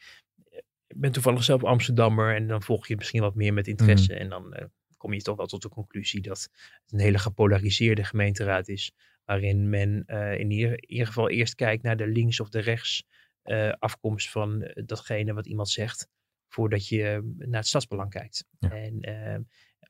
ik 0.86 1.00
ben 1.00 1.12
toevallig 1.12 1.44
zelf 1.44 1.64
Amsterdammer 1.64 2.34
en 2.34 2.46
dan 2.46 2.62
volg 2.62 2.86
je 2.86 2.96
misschien 2.96 3.20
wat 3.20 3.34
meer 3.34 3.52
met 3.52 3.66
interesse. 3.66 4.12
Mhm. 4.12 4.22
En 4.22 4.28
dan 4.28 4.54
eh, 4.54 4.66
kom 4.96 5.12
je 5.12 5.22
toch 5.22 5.36
wel 5.36 5.46
tot 5.46 5.62
de 5.62 5.68
conclusie 5.68 6.20
dat 6.20 6.48
het 6.82 6.92
een 6.92 7.00
hele 7.00 7.18
gepolariseerde 7.18 8.04
gemeenteraad 8.04 8.68
is. 8.68 8.92
Waarin 9.24 9.68
men 9.68 10.02
eh, 10.06 10.38
in, 10.38 10.50
ieder, 10.50 10.72
in 10.72 10.90
ieder 10.90 11.06
geval 11.06 11.30
eerst 11.30 11.54
kijkt 11.54 11.82
naar 11.82 11.96
de 11.96 12.06
links 12.06 12.40
of 12.40 12.48
de 12.48 12.60
rechts 12.60 13.06
eh, 13.42 13.72
afkomst 13.78 14.30
van 14.30 14.72
datgene 14.74 15.32
wat 15.32 15.46
iemand 15.46 15.68
zegt. 15.68 16.08
Voordat 16.48 16.88
je 16.88 17.34
naar 17.36 17.58
het 17.58 17.66
stadsbelang 17.66 18.10
kijkt. 18.10 18.44
Ja. 18.58 18.70
En 18.70 19.00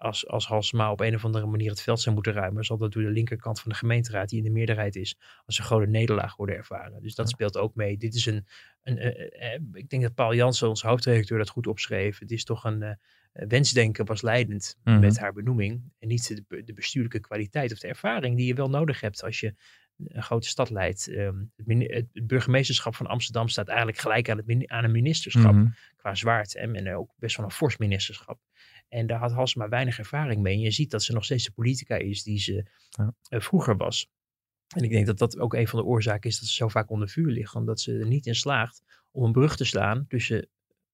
als, 0.04 0.28
als 0.28 0.46
Halsema 0.46 0.90
op 0.90 1.00
een 1.00 1.14
of 1.14 1.24
andere 1.24 1.46
manier 1.46 1.70
het 1.70 1.80
veld 1.82 2.00
zou 2.00 2.14
moeten 2.14 2.32
ruimen, 2.32 2.64
zal 2.64 2.76
dat 2.78 2.92
door 2.92 3.02
de 3.02 3.10
linkerkant 3.10 3.60
van 3.60 3.70
de 3.70 3.76
gemeenteraad, 3.76 4.28
die 4.28 4.38
in 4.38 4.44
de 4.44 4.50
meerderheid 4.50 4.96
is, 4.96 5.18
als 5.46 5.58
een 5.58 5.64
grote 5.64 5.86
nederlaag 5.90 6.36
worden 6.36 6.56
ervaren. 6.56 7.02
Dus 7.02 7.14
dat 7.14 7.28
Ja. 7.28 7.34
speelt 7.34 7.56
ook 7.56 7.74
mee. 7.74 7.96
Dit 7.96 8.14
is 8.14 8.26
een, 8.26 8.46
een 8.82 8.98
eh, 8.98 9.54
eh, 9.54 9.60
ik 9.72 9.88
denk 9.88 10.02
dat 10.02 10.14
Paul 10.14 10.34
Jansen, 10.34 10.68
onze 10.68 10.86
hoofdredacteur, 10.86 11.38
dat 11.38 11.48
goed 11.48 11.66
opschreef. 11.66 12.18
Het 12.18 12.30
is 12.30 12.44
toch 12.44 12.64
een 12.64 12.82
eh, 12.82 12.94
wensdenken 13.32 14.04
was 14.06 14.22
leidend 14.22 14.76
Mhm. 14.84 15.00
met 15.00 15.18
haar 15.18 15.32
benoeming. 15.32 15.82
En 15.98 16.08
niet 16.08 16.46
de, 16.48 16.64
de 16.64 16.72
bestuurlijke 16.72 17.20
kwaliteit 17.20 17.72
of 17.72 17.78
de 17.78 17.88
ervaring 17.88 18.36
die 18.36 18.46
je 18.46 18.54
wel 18.54 18.70
nodig 18.70 19.00
hebt 19.00 19.22
als 19.22 19.40
je 19.40 19.54
een 20.04 20.22
grote 20.22 20.48
stad 20.48 20.70
leidt. 20.70 21.08
Ehm, 21.08 21.36
het, 21.66 22.06
burgemeesterschap 22.26 22.94
van 22.94 23.06
Amsterdam 23.06 23.48
staat 23.48 23.68
eigenlijk 23.68 23.98
gelijk 23.98 24.28
aan, 24.30 24.36
het, 24.46 24.68
aan 24.70 24.84
een 24.84 24.90
ministerschap 24.90 25.52
Mhm. 25.54 25.66
qua 25.96 26.14
zwaard 26.14 26.54
en, 26.54 26.74
en 26.74 26.94
ook 26.94 27.10
best 27.18 27.36
wel 27.36 27.46
een 27.46 27.52
fors 27.52 27.76
ministerschap. 27.76 28.40
En 28.94 29.06
daar 29.06 29.18
had 29.18 29.32
Halsema 29.32 29.68
weinig 29.68 29.98
ervaring 29.98 30.42
mee. 30.42 30.54
En 30.54 30.60
je 30.60 30.70
ziet 30.70 30.90
dat 30.90 31.02
ze 31.02 31.12
nog 31.12 31.24
steeds 31.24 31.44
de 31.44 31.50
politica 31.52 31.96
is 31.96 32.22
die 32.22 32.38
ze 32.38 32.64
Ja. 32.88 33.14
eh, 33.28 33.40
vroeger 33.40 33.76
was. 33.76 34.08
En 34.76 34.82
ik 34.82 34.90
denk 34.90 35.06
dat 35.06 35.18
dat 35.18 35.38
ook 35.38 35.54
een 35.54 35.68
van 35.68 35.78
de 35.78 35.84
oorzaken 35.84 36.30
is 36.30 36.38
dat 36.38 36.48
ze 36.48 36.54
zo 36.54 36.68
vaak 36.68 36.90
onder 36.90 37.08
vuur 37.08 37.30
ligt. 37.30 37.54
Omdat 37.54 37.80
ze 37.80 37.98
er 37.98 38.06
niet 38.06 38.26
in 38.26 38.34
slaagt 38.34 38.82
om 39.10 39.24
een 39.24 39.32
brug 39.32 39.56
te 39.56 39.64
slaan 39.64 40.06
tussen 40.08 40.48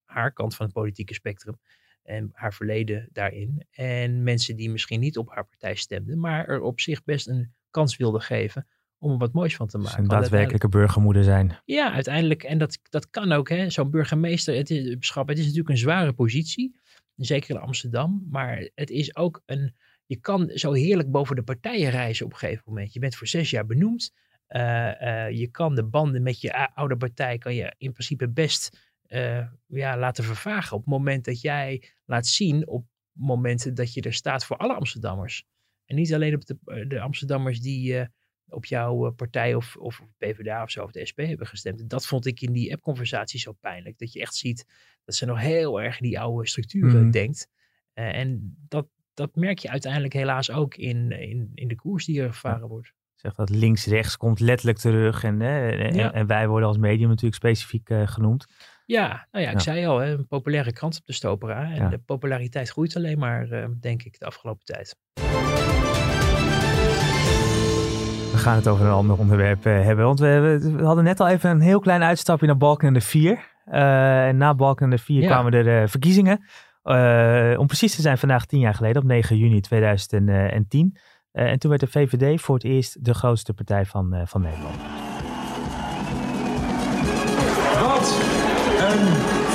haar 0.05 0.33
kant 0.33 0.55
van 0.55 0.65
het 0.65 0.75
politieke 0.75 1.13
spectrum 1.13 1.59
en 2.03 2.29
haar 2.33 2.53
verleden 2.53 3.09
daarin. 3.11 3.65
En 3.71 4.23
mensen 4.23 4.55
die 4.55 4.69
misschien 4.69 4.99
niet 4.99 5.17
op 5.17 5.29
haar 5.29 5.45
partij 5.45 5.75
stemden, 5.75 6.19
maar 6.19 6.47
er 6.47 6.61
op 6.61 6.79
zich 6.79 7.03
best 7.03 7.27
een 7.27 7.53
kans 7.71 7.97
wilden 7.97 8.21
geven 8.21 8.67
om 9.01 9.11
er 9.11 9.17
wat 9.17 9.33
moois 9.33 9.55
van 9.55 9.67
te 9.67 9.77
Dus 9.77 9.85
maken. 9.85 10.01
een 10.03 10.09
Want 10.09 10.21
daadwerkelijke 10.21 10.69
burgermoeder 10.69 11.23
zijn. 11.23 11.57
ja, 11.65 11.91
uiteindelijk. 11.93 12.43
En 12.43 12.57
dat, 12.57 12.79
dat 12.89 13.09
kan 13.09 13.31
ook. 13.31 13.49
hè. 13.49 13.69
Zo'n 13.69 13.89
burgemeester, 13.89 14.55
het 14.55 14.69
is, 14.69 14.95
schap, 14.99 15.27
het 15.27 15.37
is 15.37 15.43
natuurlijk 15.43 15.69
een 15.69 15.77
zware 15.77 16.13
positie. 16.13 16.79
Zeker 17.15 17.55
in 17.55 17.61
Amsterdam. 17.61 18.27
Maar 18.29 18.69
het 18.75 18.89
is 18.89 19.15
ook 19.15 19.41
een. 19.45 19.75
Je 20.05 20.15
kan 20.19 20.49
zo 20.53 20.71
heerlijk 20.73 21.11
boven 21.11 21.35
de 21.35 21.43
partijen 21.43 21.89
reizen 21.89 22.25
op 22.25 22.31
een 22.31 22.37
gegeven 22.37 22.63
moment. 22.65 22.93
Je 22.93 22.99
bent 22.99 23.15
voor 23.15 23.27
zes 23.27 23.49
jaar 23.49 23.65
benoemd. 23.65 24.13
Eh, 24.47 25.25
eh, 25.27 25.37
je 25.37 25.47
kan 25.47 25.75
de 25.75 25.83
banden 25.83 26.23
met 26.23 26.41
je 26.41 26.73
oude 26.73 26.97
partij 26.97 27.37
kan 27.37 27.55
je 27.55 27.73
in 27.77 27.91
principe 27.91 28.29
best 28.29 28.91
eh, 29.01 29.47
ja, 29.67 29.97
laten 29.97 30.23
vervagen. 30.23 30.75
Op 30.77 30.81
het 30.81 30.89
moment 30.89 31.25
dat 31.25 31.41
jij 31.41 31.83
laat 32.05 32.27
zien, 32.27 32.67
op 32.67 32.85
momenten 33.11 33.73
dat 33.73 33.93
je 33.93 34.01
er 34.01 34.13
staat 34.13 34.45
voor 34.45 34.57
alle 34.57 34.73
Amsterdammers. 34.73 35.43
En 35.85 35.95
niet 35.95 36.13
alleen 36.13 36.35
op 36.35 36.45
de, 36.45 36.85
de 36.87 36.99
Amsterdammers 37.01 37.59
die 37.59 38.07
op 38.51 38.65
jouw 38.65 39.05
eh, 39.07 39.11
partij 39.15 39.53
of, 39.55 39.75
of 39.75 40.01
PvdA 40.17 40.63
of 40.63 40.71
zo 40.71 40.83
of 40.83 40.91
de 40.91 41.05
SP 41.09 41.19
hebben 41.19 41.47
gestemd. 41.47 41.79
En 41.79 41.87
dat 41.87 42.05
vond 42.05 42.25
ik 42.25 42.41
in 42.41 42.51
die 42.51 42.73
appconversatie 42.73 43.39
zo 43.39 43.51
pijnlijk. 43.51 43.97
Dat 43.97 44.13
je 44.13 44.19
echt 44.21 44.35
ziet 44.35 44.65
dat 45.05 45.15
ze 45.15 45.25
nog 45.25 45.39
heel 45.39 45.81
erg 45.81 45.99
in 46.01 46.07
die 46.07 46.19
oude 46.19 46.47
structuren 46.47 47.01
Mhm. 47.01 47.11
denkt. 47.11 47.47
Eh, 47.93 48.17
en 48.17 48.55
dat, 48.67 48.87
dat 49.13 49.35
merk 49.35 49.59
je 49.59 49.69
uiteindelijk 49.69 50.13
helaas 50.13 50.51
ook 50.51 50.75
in, 50.75 51.11
in, 51.11 51.51
in 51.55 51.67
de 51.67 51.75
koers 51.75 52.05
die 52.05 52.21
er 52.21 52.33
gevaren 52.33 52.67
wordt. 52.67 52.93
Zeg 53.15 53.33
dat 53.35 53.49
links-rechts 53.49 54.17
komt 54.17 54.39
letterlijk 54.39 54.77
terug. 54.77 55.23
En, 55.23 55.39
hè, 55.39 55.69
en, 55.69 55.95
Ja. 55.95 56.13
en 56.13 56.27
wij 56.27 56.47
worden 56.47 56.67
als 56.67 56.77
medium 56.77 57.07
natuurlijk 57.09 57.35
specifiek 57.35 57.89
eh, 57.89 58.07
genoemd. 58.07 58.45
Ja, 58.85 59.27
nou 59.31 59.43
ja, 59.45 59.49
ik 59.51 59.57
Ja. 59.57 59.63
zei 59.63 59.85
al, 59.85 59.97
hè, 59.97 60.11
een 60.11 60.27
populaire 60.27 60.73
krant 60.73 60.97
op 60.97 61.05
de 61.05 61.13
Stopera. 61.13 61.71
En 61.71 61.89
de 61.89 61.97
populariteit 61.97 62.69
groeit 62.69 62.95
alleen 62.95 63.19
maar, 63.19 63.69
denk 63.79 64.03
ik, 64.03 64.19
de 64.19 64.25
afgelopen 64.25 64.65
tijd. 64.65 64.95
We 68.41 68.47
gaan 68.47 68.55
het 68.55 68.67
over 68.67 68.85
een 68.85 68.91
ander 68.91 69.17
onderwerp 69.17 69.65
eh, 69.65 69.81
hebben. 69.81 70.05
Want 70.05 70.19
we, 70.19 70.79
hadden 70.83 71.03
net 71.03 71.19
al 71.19 71.27
even 71.27 71.49
een 71.49 71.61
heel 71.61 71.79
klein 71.79 72.03
uitstapje 72.03 72.45
naar 72.45 72.57
Balkenende 72.57 73.01
4. 73.01 73.39
Eh, 73.65 74.27
en 74.27 74.37
na 74.37 74.55
Balkenende 74.55 74.97
4 74.97 75.21
Ja. 75.21 75.27
kwamen 75.27 75.53
er 75.53 75.81
eh, 75.81 75.87
verkiezingen. 75.87 76.45
Om 77.57 77.67
precies 77.67 77.95
te 77.95 78.01
zijn 78.01 78.17
vandaag 78.17 78.45
tien 78.45 78.59
jaar 78.59 78.73
geleden, 78.73 79.01
op 79.01 79.07
9 79.07 79.37
juni 79.37 79.61
2010. 79.61 80.97
Eh, 81.31 81.45
en 81.45 81.59
toen 81.59 81.69
werd 81.69 81.81
de 81.81 81.87
VVD 81.87 82.41
voor 82.41 82.55
het 82.55 82.63
eerst 82.63 83.05
de 83.05 83.13
grootste 83.13 83.53
partij 83.53 83.85
van, 83.85 84.21
van 84.25 84.41
Nederland. 84.41 85.00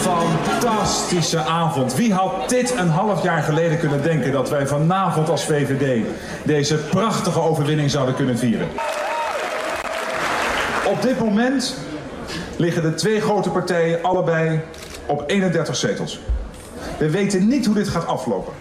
Fantastische 0.06 1.38
avond. 1.38 1.94
Wie 1.94 2.14
had 2.14 2.48
dit 2.48 2.74
een 2.76 2.88
half 2.88 3.22
jaar 3.22 3.42
geleden 3.42 3.78
kunnen 3.78 4.02
denken 4.02 4.32
dat 4.32 4.50
wij 4.50 4.66
vanavond 4.66 5.28
als 5.28 5.44
VVD 5.44 6.06
deze 6.44 6.76
prachtige 6.76 7.40
overwinning 7.40 7.90
zouden 7.90 8.14
kunnen 8.14 8.38
vieren? 8.38 8.68
Op 10.86 11.02
dit 11.02 11.18
moment 11.18 11.76
liggen 12.56 12.82
de 12.82 12.94
twee 12.94 13.20
grote 13.20 13.50
partijen 13.50 14.02
allebei 14.02 14.60
op 15.06 15.24
31 15.26 15.76
zetels. 15.76 16.20
We 16.98 17.10
weten 17.10 17.48
niet 17.48 17.66
hoe 17.66 17.74
dit 17.74 17.88
gaat 17.88 18.06
aflopen. 18.06 18.52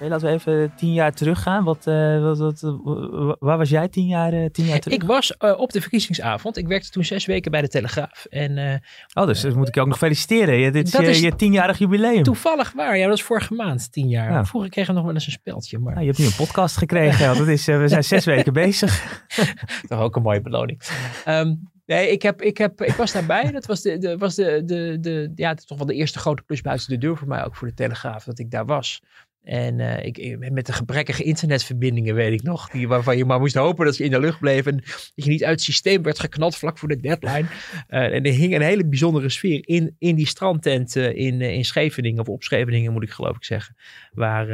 Laten 0.00 0.26
we 0.26 0.32
even 0.32 0.72
tien 0.76 0.92
jaar 0.92 1.12
teruggaan. 1.12 1.64
Wat, 1.64 1.86
eh, 1.86 2.22
wat, 2.22 2.38
wat, 2.38 2.60
wa- 2.60 3.36
waar 3.38 3.58
was 3.58 3.68
jij 3.68 3.88
tien 3.88 4.06
jaar, 4.06 4.32
eh, 4.32 4.50
tien 4.50 4.64
jaar 4.64 4.78
terug? 4.78 4.98
Ik 4.98 5.02
was 5.04 5.36
eh, 5.36 5.58
op 5.58 5.72
de 5.72 5.80
verkiezingsavond. 5.80 6.56
Ik 6.56 6.66
werkte 6.66 6.90
toen 6.90 7.04
zes 7.04 7.26
weken 7.26 7.50
bij 7.50 7.60
de 7.60 7.68
Telegraaf. 7.68 8.24
En 8.30 8.82
Oh, 9.14 9.26
dus 9.26 9.40
dat 9.40 9.54
moet 9.54 9.68
ik 9.68 9.74
je 9.74 9.80
ook 9.80 9.86
nog 9.86 9.98
feliciteren. 9.98 10.54
Je, 10.54 10.70
dit 10.70 10.86
is 11.00 11.18
je, 11.18 11.24
je 11.24 11.36
tienjarig 11.36 11.78
jubileum. 11.78 12.22
toevallig 12.22 12.72
waar, 12.72 12.98
ja, 12.98 13.06
dat 13.06 13.16
is 13.16 13.22
vorige 13.22 13.54
maand, 13.54 13.92
tien 13.92 14.08
jaar. 14.08 14.30
Ja. 14.30 14.44
Vroeger 14.44 14.70
kregen 14.70 14.90
we 14.90 14.96
nog 14.96 15.04
wel 15.06 15.14
eens 15.14 15.26
een 15.26 15.32
speldje, 15.32 15.78
maar 15.78 15.92
Nou, 15.92 16.00
je 16.04 16.10
hebt 16.10 16.18
nu 16.22 16.26
een 16.26 16.46
podcast 16.46 16.76
gekregen. 16.76 17.34
dat 17.38 17.46
is, 17.48 17.66
we 17.66 17.88
zijn 17.88 18.04
zes 18.04 18.24
weken 18.24 18.52
bezig. 18.52 19.22
toch 19.88 20.00
ook 20.00 20.16
een 20.16 20.22
mooie 20.22 20.40
beloning. 20.40 20.80
Ehm, 21.24 21.54
nee, 21.86 22.10
ik, 22.10 22.22
heb, 22.22 22.42
ik, 22.42 22.58
heb, 22.58 22.82
ik 22.82 22.94
was 22.94 23.12
daarbij. 23.12 23.50
Dat 23.50 23.66
was, 23.66 23.80
de, 23.82 23.98
de, 23.98 24.16
was 24.18 24.34
de, 24.34 24.62
de, 24.64 24.96
de, 25.00 25.32
ja, 25.34 25.54
toch 25.54 25.78
wel 25.78 25.86
de 25.86 25.94
eerste 25.94 26.18
grote 26.18 26.42
klus 26.46 26.60
buiten 26.60 26.88
de 26.88 26.98
deur 26.98 27.16
voor 27.16 27.28
mij, 27.28 27.44
ook 27.44 27.56
voor 27.56 27.68
de 27.68 27.74
Telegraaf, 27.74 28.24
dat 28.24 28.38
ik 28.38 28.50
daar 28.50 28.66
was. 28.66 29.02
En 29.44 29.80
eh, 29.80 30.04
ik, 30.04 30.50
met 30.50 30.66
de 30.66 30.72
gebrekkige 30.72 31.22
internetverbindingen, 31.22 32.14
weet 32.14 32.32
ik 32.32 32.42
nog, 32.42 32.70
die, 32.70 32.88
waarvan 32.88 33.16
je 33.16 33.24
maar 33.24 33.40
moest 33.40 33.54
hopen 33.54 33.84
dat 33.84 33.94
ze 33.94 34.04
in 34.04 34.10
de 34.10 34.20
lucht 34.20 34.40
bleven. 34.40 34.72
En 34.72 34.76
dat 34.76 35.12
je 35.14 35.30
niet 35.30 35.44
uit 35.44 35.52
het 35.52 35.62
systeem 35.62 36.02
werd 36.02 36.18
geknald 36.18 36.56
vlak 36.56 36.78
voor 36.78 36.88
de 36.88 37.00
deadline. 37.00 37.46
Eh, 37.88 38.14
en 38.14 38.24
er 38.24 38.32
hing 38.32 38.54
een 38.54 38.62
hele 38.62 38.86
bijzondere 38.86 39.28
sfeer 39.28 39.68
in, 39.68 39.96
in 39.98 40.14
die 40.14 40.26
strandtent 40.26 40.96
eh, 40.96 41.16
in, 41.16 41.40
in 41.40 41.64
Scheveningen, 41.64 42.20
of 42.20 42.28
op 42.28 42.42
Scheveningen 42.42 42.92
moet 42.92 43.02
ik 43.02 43.10
geloof 43.10 43.36
ik 43.36 43.44
zeggen. 43.44 43.76
Waar 44.12 44.46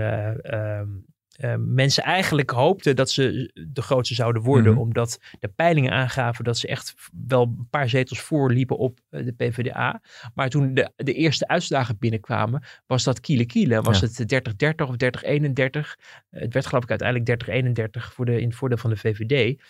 eh, 1.40 1.52
ehm, 1.52 1.60
eh, 1.60 1.66
mensen 1.66 2.02
eigenlijk 2.02 2.50
hoopten 2.50 2.96
dat 2.96 3.10
ze 3.10 3.50
de 3.68 3.82
grootste 3.82 4.14
zouden 4.14 4.42
worden. 4.42 4.72
Mhm. 4.72 4.80
Omdat 4.80 5.18
de 5.38 5.48
peilingen 5.48 5.92
aangaven 5.92 6.44
dat 6.44 6.58
ze 6.58 6.66
echt 6.66 6.94
wel 7.26 7.42
een 7.42 7.66
paar 7.70 7.88
zetels 7.88 8.20
voorliepen 8.20 8.78
op 8.78 8.98
eh, 9.10 9.24
de 9.24 9.32
PvdA. 9.32 10.02
Maar 10.34 10.48
toen 10.48 10.74
de, 10.74 10.92
de 10.96 11.12
eerste 11.12 11.48
uitslagen 11.48 11.98
binnenkwamen, 11.98 12.62
was 12.86 13.04
dat 13.04 13.20
kiele 13.20 13.46
kiele. 13.46 13.80
Was 13.80 14.00
Ja. 14.00 14.06
het 14.06 14.26
30-30 14.84 14.88
of 14.88 14.96
30-31. 14.96 15.96
Eh, 16.30 16.40
het 16.40 16.52
werd 16.52 16.66
geloof 16.66 16.82
ik 16.82 16.90
uiteindelijk 16.90 17.26
30-31 17.26 18.12
voor 18.12 18.24
de, 18.24 18.40
in 18.40 18.48
het 18.48 18.56
voordeel 18.56 18.78
van 18.78 18.90
de 18.90 18.96
VVD. 18.96 19.62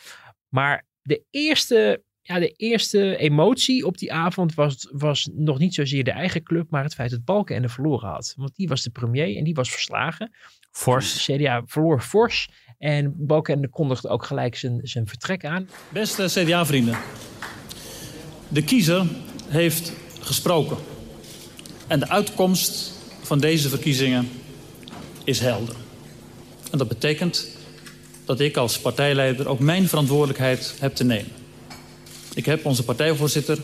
Maar 0.49 0.85
de 1.03 1.23
eerste 1.31 2.03
ja, 2.23 2.39
de 2.39 2.51
eerste 2.57 3.17
emotie 3.17 3.87
op 3.87 3.99
die 3.99 4.13
avond 4.13 4.55
was, 4.55 4.89
was 4.93 5.31
nog 5.33 5.59
niet 5.59 5.75
zozeer 5.75 6.05
de 6.05 6.11
eigen 6.11 6.43
club, 6.43 6.71
maar 6.71 6.83
het 6.83 6.95
feit 6.95 7.11
dat 7.11 7.25
Balkenende 7.25 7.69
verloren 7.69 8.09
had. 8.09 8.35
Want 8.37 8.57
die 8.57 8.69
was 8.69 8.83
de 8.83 8.91
premier 8.91 9.37
en 9.37 9.45
die 9.45 9.55
was 9.55 9.71
verslagen. 9.71 10.33
Fors. 10.71 11.25
CDA 11.25 11.63
verloor 11.67 12.01
fors 12.01 12.49
en 12.79 13.15
Balkenende 13.17 13.69
kondigde 13.69 14.09
ook 14.09 14.25
gelijk 14.25 14.57
zijn, 14.57 14.81
zijn 14.83 15.07
vertrek 15.07 15.45
aan. 15.45 15.69
Beste 15.93 16.25
CDA-vrienden, 16.27 16.99
de 18.49 18.63
kiezer 18.65 19.07
heeft 19.49 19.93
gesproken. 20.21 20.77
En 21.87 21.99
de 22.01 22.09
uitkomst 22.09 22.93
van 23.23 23.39
deze 23.39 23.69
verkiezingen 23.69 24.29
is 25.25 25.41
helder. 25.41 25.77
En 26.71 26.79
dat 26.79 26.89
betekent 26.89 27.57
dat 28.25 28.41
ik 28.41 28.57
als 28.57 28.81
partijleider 28.81 29.49
ook 29.49 29.59
mijn 29.59 29.89
verantwoordelijkheid 29.89 30.75
heb 30.81 30.95
te 30.95 31.05
nemen. 31.05 31.33
Ik 32.35 32.47
heb 32.47 32.65
onze 32.65 32.85
partijvoorzitter 32.85 33.59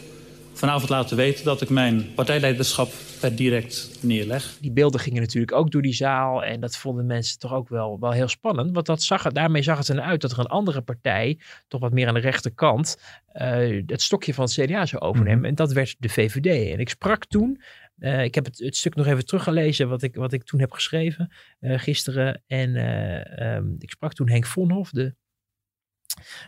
vanavond 0.57 0.89
laten 0.89 1.17
weten 1.17 1.45
dat 1.45 1.61
ik 1.61 1.71
mijn 1.71 2.15
partijleiderschap 2.15 2.93
per 3.21 3.37
direct 3.37 3.99
neerleg. 4.01 4.57
Die 4.61 4.73
beelden 4.73 5.01
gingen 5.01 5.21
natuurlijk 5.21 5.53
ook 5.53 5.71
door 5.71 5.83
die 5.83 5.95
zaal 5.95 6.45
en 6.45 6.61
dat 6.61 6.77
vonden 6.77 7.07
mensen 7.07 7.39
toch 7.39 7.53
ook 7.53 7.69
wel, 7.69 8.01
wel 8.01 8.13
heel 8.13 8.29
spannend. 8.29 8.71
Want 8.73 8.87
dat 8.87 9.03
zag, 9.03 9.33
daarmee 9.33 9.63
zag 9.63 9.79
het 9.79 9.89
eruit 9.89 10.21
dat 10.21 10.33
er 10.33 10.39
een 10.39 10.47
andere 10.47 10.83
partij, 10.83 11.39
toch 11.69 11.81
wat 11.81 11.93
meer 11.93 12.09
aan 12.09 12.15
de 12.15 12.21
rechterkant, 12.21 12.97
uh, 13.33 13.83
het 13.87 14.03
stokje 14.03 14.35
van 14.35 14.45
het 14.45 14.53
CDA 14.53 14.87
zou 14.87 15.03
overnemen. 15.03 15.45
En 15.45 15.55
dat 15.55 15.73
werd 15.73 15.97
de 15.99 16.09
VVD. 16.09 16.73
En 16.73 16.79
ik 16.79 16.89
sprak 16.89 17.25
toen 17.25 17.63
uh, 17.99 18.25
ik 18.25 18.35
heb 18.35 18.45
het, 18.45 18.59
het, 18.59 18.77
stuk 18.77 18.95
nog 18.95 19.07
even 19.07 19.27
teruggelezen 19.27 19.89
wat 19.89 20.03
ik, 20.03 20.15
wat 20.15 20.33
ik 20.33 20.45
toen 20.45 20.61
heb 20.61 20.73
geschreven 20.73 21.33
uh, 21.61 21.79
gisteren. 21.79 22.43
En 22.47 22.75
uh, 22.75 23.55
um, 23.55 23.77
ik 23.79 23.91
sprak 23.91 24.13
toen 24.13 24.29
Henk 24.29 24.47
Vonhoff, 24.47 24.91
de, 24.91 25.15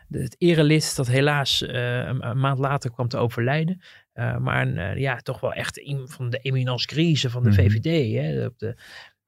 de, 0.09 0.23
het 0.23 0.37
erelid 0.39 0.97
dat 0.97 1.07
helaas 1.07 1.61
een, 1.61 2.29
een, 2.29 2.39
maand 2.41 2.59
later 2.59 2.91
kwam 2.91 3.09
te 3.09 3.17
overlijden. 3.17 3.81
maar 4.15 4.67
een, 4.67 4.99
ja, 4.99 5.17
toch 5.17 5.41
wel 5.41 5.53
echt 5.53 5.87
een 5.87 6.09
van 6.09 6.31
de 6.31 6.39
eminence 6.39 6.89
grise 6.89 7.31
van 7.31 7.43
de 7.43 7.49
-hmm. 7.49 7.59
VVD. 7.59 8.15
Hè, 8.15 8.47
op 8.47 8.59
de, 8.59 8.77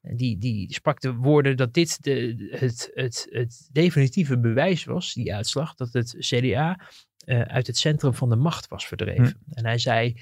die, 0.00 0.38
die 0.38 0.75
sprak 0.75 1.00
de 1.00 1.14
woorden 1.14 1.56
dat 1.56 1.75
dit 1.75 2.02
de, 2.02 2.49
het, 2.50 2.90
het, 2.94 3.26
het 3.30 3.68
definitieve 3.73 4.38
bewijs 4.38 4.85
was, 4.85 5.14
die 5.14 5.35
uitslag, 5.35 5.75
dat 5.75 5.92
het 5.92 6.16
CDA 6.18 6.80
uit 7.26 7.66
het 7.66 7.78
centrum 7.78 8.14
van 8.14 8.28
de 8.28 8.37
macht 8.37 8.68
was 8.68 8.87
verdreven. 8.87 9.37
Mm. 9.44 9.52
En 9.52 9.66
hij 9.66 9.78
zei, 9.78 10.14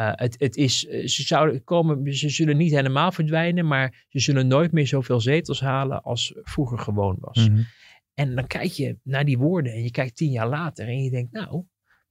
uh, 0.00 0.10
het, 0.14 0.34
het 0.38 0.56
is, 0.56 0.80
ze, 0.80 1.22
zouden 1.22 1.64
komen, 1.64 2.14
ze 2.14 2.28
zullen 2.28 2.56
niet 2.56 2.72
helemaal 2.72 3.12
verdwijnen, 3.12 3.66
maar 3.66 4.04
ze 4.08 4.18
zullen 4.18 4.46
nooit 4.46 4.72
meer 4.72 4.86
zoveel 4.86 5.20
zetels 5.20 5.60
halen 5.60 6.02
als 6.02 6.34
vroeger 6.42 6.78
gewoon 6.78 7.16
was. 7.20 7.46
-hmm. 7.46 7.66
En 8.18 8.34
dan 8.34 8.46
kijk 8.46 8.70
je 8.70 8.96
naar 9.02 9.24
die 9.24 9.38
woorden 9.38 9.72
en 9.72 9.82
je 9.82 9.90
kijkt 9.90 10.16
tien 10.16 10.30
jaar 10.30 10.48
later 10.48 10.86
en 10.86 11.02
je 11.02 11.10
denkt, 11.10 11.32
nou, 11.32 11.64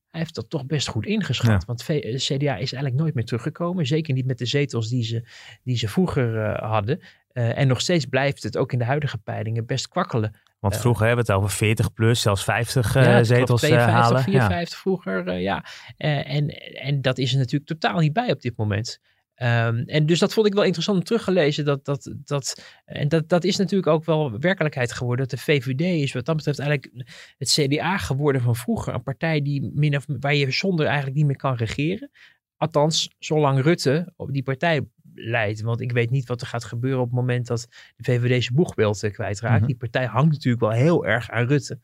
hij 0.07 0.19
heeft 0.19 0.35
dat 0.35 0.49
toch 0.49 0.65
best 0.65 0.87
goed 0.87 1.05
ingeschat. 1.05 1.61
Ja. 1.61 1.61
Want 1.65 1.83
CDA 2.15 2.55
is 2.55 2.73
eigenlijk 2.73 2.95
nooit 2.95 3.13
meer 3.13 3.25
teruggekomen. 3.25 3.85
Zeker 3.85 4.13
niet 4.13 4.25
met 4.25 4.37
de 4.37 4.45
zetels 4.45 4.89
die 4.89 5.03
ze, 5.03 5.27
die 5.63 5.77
ze 5.77 5.87
vroeger 5.87 6.35
uh, 6.35 6.71
hadden. 6.71 6.99
Uh, 7.33 7.57
en 7.57 7.67
nog 7.67 7.81
steeds 7.81 8.05
blijft 8.05 8.43
het 8.43 8.57
ook 8.57 8.71
in 8.71 8.79
de 8.79 8.85
huidige 8.85 9.17
peilingen 9.17 9.65
best 9.65 9.87
kwakkelen. 9.87 10.39
Want 10.59 10.77
vroeger 10.77 11.05
hebben 11.05 11.25
we 11.25 11.31
het 11.31 11.41
over 11.41 11.55
40 11.55 11.93
plus, 11.93 12.21
zelfs 12.21 12.43
50 12.43 12.95
uh, 12.95 13.03
ja, 13.03 13.23
zetels 13.23 13.61
52, 13.61 14.01
halen. 14.01 14.23
54 14.23 14.77
ja. 14.77 14.81
vroeger, 14.81 15.39
ja. 15.39 15.65
en, 15.97 16.49
en 16.73 17.01
dat 17.01 17.17
is 17.17 17.31
er 17.31 17.37
natuurlijk 17.37 17.69
totaal 17.69 17.99
niet 17.99 18.13
bij 18.13 18.31
op 18.31 18.41
dit 18.41 18.57
moment. 18.57 18.99
Um, 19.43 19.83
en 19.85 20.05
dus 20.05 20.19
dat 20.19 20.33
vond 20.33 20.47
ik 20.47 20.53
wel 20.53 20.63
interessant 20.63 21.05
teruggelezen. 21.05 21.65
Dat, 21.65 21.85
dat, 21.85 22.13
dat, 22.23 22.61
en 22.85 23.07
dat, 23.07 23.29
dat 23.29 23.43
is 23.43 23.57
natuurlijk 23.57 23.91
ook 23.91 24.05
wel 24.05 24.39
werkelijkheid 24.39 24.91
geworden. 24.91 25.27
Dat 25.27 25.39
de 25.39 25.45
VVD 25.45 25.81
is 25.81 26.13
wat 26.13 26.25
dat 26.25 26.35
betreft 26.35 26.59
eigenlijk 26.59 27.05
het 27.37 27.49
CDA 27.49 27.97
geworden 27.97 28.41
van 28.41 28.55
vroeger. 28.55 28.93
Een 28.93 29.03
partij 29.03 29.41
die 29.41 29.71
min 29.73 29.95
of, 29.95 30.05
waar 30.07 30.35
je 30.35 30.51
zonder 30.51 30.85
eigenlijk 30.85 31.15
niet 31.15 31.25
meer 31.25 31.35
kan 31.35 31.55
regeren. 31.55 32.09
Althans, 32.55 33.15
zolang 33.19 33.61
Rutte 33.61 34.13
op 34.15 34.33
die 34.33 34.43
partij 34.43 34.81
leidt. 35.19 35.61
Want 35.61 35.81
ik 35.81 35.91
weet 35.91 36.09
niet 36.09 36.27
wat 36.27 36.41
er 36.41 36.47
gaat 36.47 36.63
gebeuren 36.63 36.99
op 36.99 37.05
het 37.05 37.15
moment 37.15 37.47
dat 37.47 37.67
de 37.95 38.03
VVD 38.03 38.43
zijn 38.43 38.55
boegbeeld 38.55 38.99
kwijtraakt. 38.99 39.53
Mm 39.53 39.57
-hmm. 39.57 39.67
Die 39.67 39.77
partij 39.77 40.05
hangt 40.05 40.31
natuurlijk 40.31 40.63
wel 40.63 40.71
heel 40.71 41.05
erg 41.05 41.29
aan 41.29 41.47
Rutte. 41.47 41.79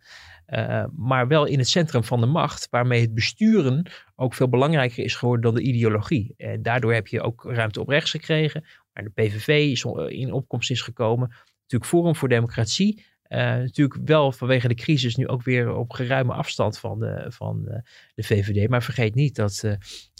Uh, 0.47 0.83
maar 0.95 1.27
wel 1.27 1.45
in 1.45 1.57
het 1.57 1.67
centrum 1.67 2.03
van 2.03 2.19
de 2.19 2.25
macht, 2.25 2.67
waarmee 2.69 3.01
het 3.01 3.13
besturen 3.13 3.91
ook 4.15 4.33
veel 4.33 4.49
belangrijker 4.49 5.03
is 5.03 5.15
geworden 5.15 5.41
dan 5.41 5.55
de 5.55 5.67
ideologie. 5.67 6.33
En 6.37 6.61
daardoor 6.61 6.93
heb 6.93 7.07
je 7.07 7.21
ook 7.21 7.43
ruimte 7.43 7.79
op 7.79 7.87
rechts 7.87 8.11
gekregen, 8.11 8.65
waar 8.93 9.03
de 9.03 9.09
PVV 9.09 9.47
is 9.47 9.85
in 10.07 10.31
opkomst 10.31 10.71
is 10.71 10.81
gekomen. 10.81 11.27
Natuurlijk 11.61 11.91
Forum 11.91 12.15
voor 12.15 12.29
Democratie, 12.29 13.05
uh, 13.33 13.39
natuurlijk 13.39 13.99
wel 14.05 14.31
vanwege 14.31 14.67
de 14.67 14.75
crisis 14.75 15.15
nu 15.15 15.27
ook 15.27 15.43
weer 15.43 15.75
op 15.75 15.91
geruime 15.91 16.33
afstand 16.33 16.79
van 16.79 16.99
de, 16.99 17.25
van 17.27 17.63
de, 17.63 17.81
de 18.15 18.23
VVD. 18.23 18.69
Maar 18.69 18.83
vergeet 18.83 19.15
niet 19.15 19.35
dat 19.35 19.61
uh, 19.65 19.73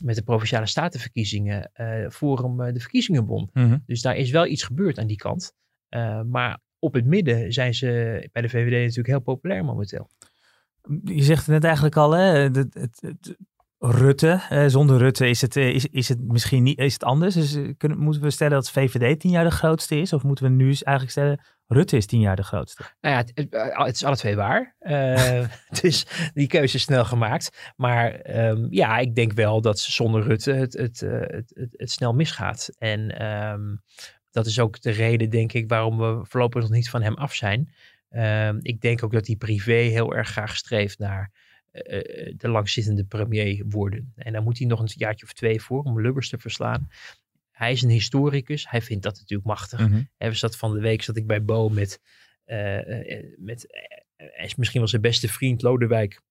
met 0.03 0.15
de 0.15 0.23
Provinciale 0.23 0.65
Statenverkiezingen 0.65 1.71
Forum 2.11 2.73
de 2.73 2.79
verkiezingen 2.79 3.25
won. 3.25 3.49
Mm 3.53 3.63
-hmm. 3.63 3.83
Dus 3.85 4.01
daar 4.01 4.15
is 4.15 4.31
wel 4.31 4.45
iets 4.45 4.63
gebeurd 4.63 4.99
aan 4.99 5.07
die 5.07 5.17
kant. 5.17 5.53
maar 6.25 6.59
op 6.79 6.93
het 6.93 7.05
midden 7.05 7.53
zijn 7.53 7.73
ze 7.73 7.87
bij 8.31 8.41
de 8.41 8.49
VVD 8.49 8.81
natuurlijk 8.81 9.07
heel 9.07 9.19
populair 9.19 9.65
momenteel. 9.65 10.09
Je 11.03 11.23
zegt 11.23 11.45
het 11.45 11.55
net 11.55 11.63
eigenlijk 11.63 11.95
al, 11.95 12.11
hè? 12.11 12.23
Het, 12.23 12.55
het, 12.55 12.73
het, 13.01 13.37
Rutte. 13.85 14.41
Eh, 14.49 14.65
zonder 14.67 14.97
Rutte 14.97 15.29
is 15.29 15.41
het, 15.41 15.55
is, 15.55 15.85
is 15.85 16.09
het 16.09 16.21
misschien 16.21 16.63
niet 16.63 16.79
is 16.79 16.93
het 16.93 17.03
anders. 17.03 17.33
Dus 17.33 17.57
kunnen, 17.77 17.97
moeten 17.97 18.21
we 18.21 18.29
stellen 18.29 18.53
dat 18.53 18.71
VVD 18.71 19.19
tien 19.19 19.31
jaar 19.31 19.43
de 19.43 19.51
grootste 19.51 19.95
is? 19.95 20.13
Of 20.13 20.23
moeten 20.23 20.45
we 20.45 20.51
nu 20.51 20.65
eigenlijk 20.65 21.09
stellen 21.09 21.39
Rutte 21.67 21.97
is 21.97 22.05
tien 22.05 22.19
jaar 22.19 22.35
de 22.35 22.43
grootste? 22.43 22.83
Nou 23.01 23.15
ja, 23.15 23.23
het, 23.33 23.47
het 23.85 23.95
is 23.95 24.03
alle 24.03 24.15
twee 24.15 24.35
waar. 24.35 24.75
Uh, 24.79 25.45
dus 25.81 26.05
die 26.33 26.47
keuze 26.47 26.75
is 26.75 26.81
snel 26.81 27.05
gemaakt. 27.05 27.73
Maar 27.75 28.35
um, 28.49 28.67
ja, 28.69 28.97
ik 28.97 29.15
denk 29.15 29.33
wel 29.33 29.61
dat 29.61 29.79
zonder 29.79 30.23
Rutte 30.23 30.51
het, 30.51 30.73
het, 30.73 30.99
het, 30.99 31.53
het, 31.71 31.91
snel 31.91 32.13
misgaat. 32.13 32.69
En 32.77 33.25
um, 33.25 33.81
dat 34.31 34.45
is 34.45 34.59
ook 34.59 34.81
de 34.81 34.91
reden, 34.91 35.29
denk 35.29 35.53
ik, 35.53 35.69
waarom 35.69 35.97
we 35.97 36.19
voorlopig 36.21 36.61
nog 36.61 36.71
niet 36.71 36.89
van 36.89 37.01
hem 37.01 37.15
af 37.15 37.33
zijn. 37.33 37.73
Uh, 38.11 38.53
ik 38.59 38.81
denk 38.81 39.03
ook 39.03 39.11
dat 39.11 39.27
hij 39.27 39.35
privé 39.35 39.73
heel 39.73 40.15
erg 40.15 40.29
graag 40.29 40.55
streeft 40.55 40.99
naar 40.99 41.31
de 42.37 42.49
langzittende 42.49 43.03
premier 43.03 43.63
worden. 43.67 44.13
En 44.15 44.33
daar 44.33 44.43
moet 44.43 44.57
hij 44.57 44.67
nog 44.67 44.79
een 44.79 44.89
jaartje 44.95 45.25
of 45.25 45.33
twee 45.33 45.61
voor 45.61 45.83
om 45.83 46.01
Lubbers 46.01 46.29
te 46.29 46.37
verslaan. 46.37 46.89
Hij 47.51 47.71
is 47.71 47.81
een 47.81 47.89
historicus. 47.89 48.69
Hij 48.69 48.81
vindt 48.81 49.03
dat 49.03 49.17
natuurlijk 49.17 49.47
machtig. 49.47 49.79
Mm 49.79 49.85
-hmm. 49.85 50.09
Even 50.17 50.37
zat 50.37 50.57
van 50.57 50.73
de 50.73 50.79
week 50.79 51.01
zat 51.01 51.17
ik 51.17 51.27
bij 51.27 51.43
Bo 51.43 51.69
met, 51.69 51.99
uh, 52.45 52.79
met 53.37 53.67
hij 54.15 54.45
is 54.45 54.55
misschien 54.55 54.79
wel 54.79 54.89
zijn 54.89 55.01
beste 55.01 55.27
vriend 55.27 55.61
Lodewijk 55.61 56.21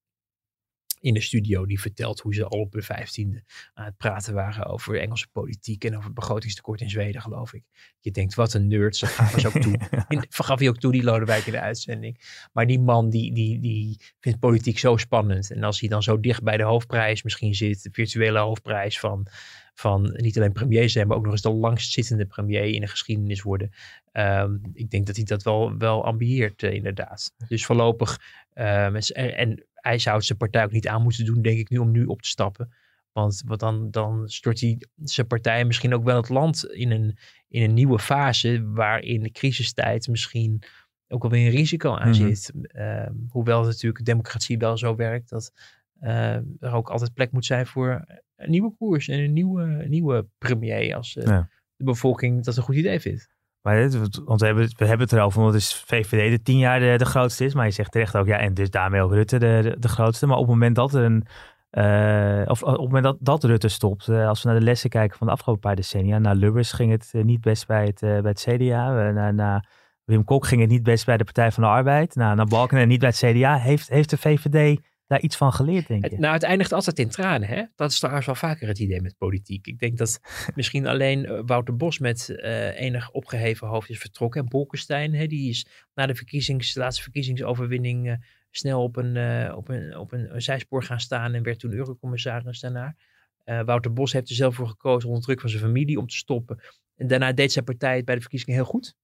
in 1.03 1.15
de 1.15 1.21
studio 1.21 1.67
die 1.67 1.81
vertelt 1.81 2.21
hoe 2.21 2.35
ze 2.35 2.45
al 2.45 2.61
op 2.61 2.73
de 2.73 2.83
vijftiende 2.83 3.43
aan 3.75 3.85
het 3.85 3.97
praten 3.97 4.35
waren 4.35 4.67
over 4.67 5.01
Engelse 5.01 5.29
politiek 5.33 5.85
en 5.85 5.93
over 5.93 6.05
het 6.05 6.15
begrotingstekort 6.15 6.81
in 6.81 6.91
Zweden, 6.91 7.21
geloof 7.21 7.53
ik. 7.53 7.63
Je 8.01 8.11
denkt, 8.11 8.35
wat 8.35 8.55
een 8.55 8.69
nerd, 8.69 8.97
ze 8.97 9.07
gaven 9.07 9.41
ze 9.41 9.47
ook 9.47 9.63
toe. 9.63 9.79
In, 10.09 10.25
vergaf 10.29 10.59
hij 10.59 10.69
ook 10.69 10.79
toe, 10.79 10.93
die 10.93 11.03
Lodewijk 11.03 11.47
in 11.47 11.53
de 11.53 11.61
uitzending. 11.61 12.47
Maar 12.53 12.67
die 12.67 12.81
man, 12.81 13.11
die, 13.11 13.35
die, 13.35 13.61
die 13.61 14.01
vindt 14.21 14.39
politiek 14.39 14.79
zo 14.79 14.97
spannend. 14.97 15.51
En 15.51 15.63
als 15.63 15.81
hij 15.81 15.89
dan 15.89 16.03
zo 16.03 16.21
dicht 16.21 16.43
bij 16.43 16.57
de 16.57 16.63
hoofdprijs 16.63 17.23
misschien 17.23 17.55
zit, 17.55 17.83
de 17.83 17.91
virtuele 17.93 18.39
hoofdprijs 18.39 19.01
van, 19.01 19.27
van 19.75 20.13
niet 20.17 20.37
alleen 20.37 20.53
premier 20.53 20.91
zijn, 20.91 21.07
maar 21.07 21.17
ook 21.17 21.23
nog 21.23 21.33
eens 21.33 21.43
de 21.43 21.53
langstzittende 21.53 22.27
premier 22.27 22.65
in 22.65 22.81
de 22.81 22.87
geschiedenis 22.87 23.43
worden. 23.43 23.71
Um, 24.13 24.61
ik 24.73 24.91
denk 24.91 25.07
dat 25.07 25.17
hij 25.17 25.25
dat 25.25 25.43
wel, 25.43 25.77
wel 25.77 26.05
ambieert, 26.05 26.63
uh, 26.63 26.73
inderdaad. 26.73 27.35
Dus 27.49 27.65
voorlopig, 27.65 28.21
um, 28.55 28.97
en, 28.97 29.37
en 29.37 29.67
zijn 29.83 30.37
partij 30.39 30.65
ook 30.65 30.73
niet 30.73 30.89
aan 30.89 31.03
moeten 31.03 31.25
doen, 31.25 31.43
denk 31.43 31.59
ik 31.59 31.71
nu, 31.71 31.79
om 31.79 31.91
nu 31.91 32.05
op 32.05 32.23
te 32.23 32.29
stappen. 32.29 32.73
Want, 33.13 33.43
want 33.47 33.61
dan, 33.61 33.91
dan 33.91 34.29
stort 34.29 34.61
hij 34.61 34.83
zijn 34.97 35.27
partij 35.27 35.65
misschien 35.65 35.95
ook 35.95 36.05
wel 36.05 36.17
het 36.17 36.29
land 36.29 36.65
in 36.65 36.91
een, 36.91 37.19
in 37.49 37.63
een 37.63 37.75
nieuwe 37.75 37.99
fase, 37.99 38.71
waarin 38.73 39.23
de 39.23 39.31
crisistijd 39.31 40.09
misschien 40.09 40.63
ook 41.09 41.25
alweer 41.25 41.47
een 41.47 41.53
risico 41.53 41.95
aan 41.95 42.15
zit. 42.15 42.51
Mm 42.55 42.65
-hmm. 42.71 42.83
uh, 42.83 43.11
hoewel 43.29 43.65
natuurlijk 43.65 44.05
democratie 44.05 44.59
wel 44.59 44.79
zo 44.79 44.97
werkt 44.97 45.29
dat 45.29 45.53
uh, 46.01 46.35
er 46.35 46.73
ook 46.73 46.91
altijd 46.91 47.15
plek 47.15 47.33
moet 47.33 47.45
zijn 47.45 47.67
voor 47.67 48.05
een 48.37 48.51
nieuwe 48.51 48.75
koers 48.79 49.09
en 49.09 49.19
een 49.19 49.33
nieuwe, 49.33 49.85
nieuwe 49.89 50.27
premier 50.39 50.95
als 50.95 51.17
uh, 51.17 51.25
ja. 51.25 51.49
de 51.77 51.85
bevolking 51.85 52.45
dat 52.45 52.57
een 52.57 52.63
goed 52.63 52.77
idee 52.77 53.01
vindt. 53.01 53.29
Maar 53.63 53.89
want 54.25 54.41
we 54.41 54.47
hebben, 54.47 54.65
we 54.77 54.87
hebben 54.87 55.07
het 55.07 55.13
erover, 55.13 55.39
omdat 55.39 55.55
dus 55.55 55.85
VVD 55.87 56.31
de 56.31 56.43
tien 56.43 56.59
jaar 56.59 56.81
de, 56.81 56.95
de, 56.97 57.05
grootste 57.05 57.45
is. 57.45 57.55
Maar 57.55 57.65
je 57.65 57.71
zegt 57.71 57.93
terecht 57.93 58.17
ook, 58.17 58.27
ja, 58.27 58.39
en 58.39 58.55
dus 58.55 58.71
daarmee 58.71 59.03
ook 59.03 59.13
Rutte 59.13 59.39
de, 59.39 59.77
de, 59.79 59.89
grootste. 59.89 60.27
Maar 60.27 60.37
op 60.37 60.43
het 60.43 60.53
moment 60.53 60.77
dat 60.77 60.95
een, 60.95 61.27
uh, 61.71 62.43
of 62.47 62.63
op 62.63 62.71
het 62.71 62.81
moment 62.81 63.05
dat, 63.05 63.17
dat 63.21 63.45
Rutte 63.45 63.69
stopt, 63.69 64.09
uh, 64.09 64.29
als 64.29 64.43
we 64.43 64.49
naar 64.49 64.59
de 64.59 64.65
lessen 64.65 64.91
kijken 64.91 65.19
van 65.19 65.27
de 65.27 65.33
afgelopen 65.33 65.63
paar 65.63 65.77
decennia, 65.77 66.19
naar 66.19 66.35
Lubbers 66.35 66.73
ging 66.73 66.91
het 66.91 67.11
uh, 67.13 67.25
niet 67.25 67.41
best 67.41 67.67
bij 67.67 67.85
het, 67.85 68.01
bij 68.01 68.21
het 68.23 68.47
CDA. 68.49 69.11
naar, 69.11 69.35
naar 69.35 69.69
Wim 70.05 70.25
Kok 70.25 70.47
ging 70.47 70.61
het 70.61 70.71
niet 70.71 70.83
best 70.83 71.07
bij 71.07 71.17
de 71.17 71.25
Partij 71.25 71.53
van 71.53 71.63
de 71.63 71.69
Arbeid. 71.69 72.15
Nou, 72.15 72.37
naar 72.37 72.47
Balken 72.47 72.89
niet 72.89 73.01
bij 73.01 73.09
het 73.09 73.19
CDA. 73.19 73.57
Heeft, 73.57 73.89
heeft 73.89 74.11
de 74.11 74.19
VVD 74.19 74.81
daar 75.13 75.21
iets 75.21 75.37
van 75.37 75.53
geleerd, 75.53 75.87
denk 75.87 76.11
je? 76.11 76.19
Nou, 76.19 76.35
het 76.35 76.43
eindigt 76.43 76.73
altijd 76.73 76.99
in 76.99 77.09
tranen. 77.09 77.49
Hè? 77.49 77.65
Dat 77.77 77.91
is 77.91 77.99
trouwens 77.99 78.27
wel 78.27 78.35
vaker 78.35 78.69
het 78.69 78.79
idee 78.79 79.01
met 79.01 79.19
politiek. 79.19 79.67
Ik 79.67 79.79
denk 79.79 79.99
dat 79.99 80.21
misschien 80.55 80.87
alleen 80.87 81.47
Wouter 81.47 81.77
Bos 81.77 81.99
met 81.99 82.29
uh, 82.29 82.81
enig 82.81 83.11
opgeheven 83.11 83.69
hoofd 83.69 83.91
is 83.91 83.99
vertrokken. 83.99 84.41
En 84.41 84.49
Bolkestein, 84.49 85.15
hè, 85.15 85.27
die 85.27 85.49
is 85.49 85.67
na 85.95 86.07
de 86.07 86.15
verkiezings, 86.15 86.75
laatste 86.75 87.03
verkiezingsoverwinning 87.03 88.07
uh, 88.07 88.15
snel 88.51 88.83
op 88.83 88.97
een, 88.97 89.17
eh, 89.17 89.57
op 89.57 89.69
een, 89.69 89.97
op 89.99 90.13
een, 90.13 90.43
zijspoor 90.43 90.83
gaan 90.83 91.01
staan 91.01 91.35
en 91.35 91.43
werd 91.43 91.59
toen 91.59 91.73
eurocommissaris 91.73 92.61
daarna. 92.61 92.97
Wouter 93.45 93.93
Bos 93.93 94.13
heeft 94.13 94.29
er 94.29 94.35
zelf 94.35 94.55
voor 94.55 94.69
gekozen 94.69 95.09
onder 95.09 95.25
druk 95.25 95.41
van 95.41 95.51
zijn 95.51 95.63
familie 95.63 95.99
om 95.99 96.07
te 96.07 96.17
stoppen. 96.17 96.61
En 96.97 97.07
daarna 97.07 97.33
deed 97.33 97.53
zijn 97.53 97.65
partij 97.65 97.97
het 97.97 98.05
bij 98.05 98.15
de 98.15 98.21
verkiezingen 98.21 98.55
heel 98.55 98.65
goed. 98.65 98.95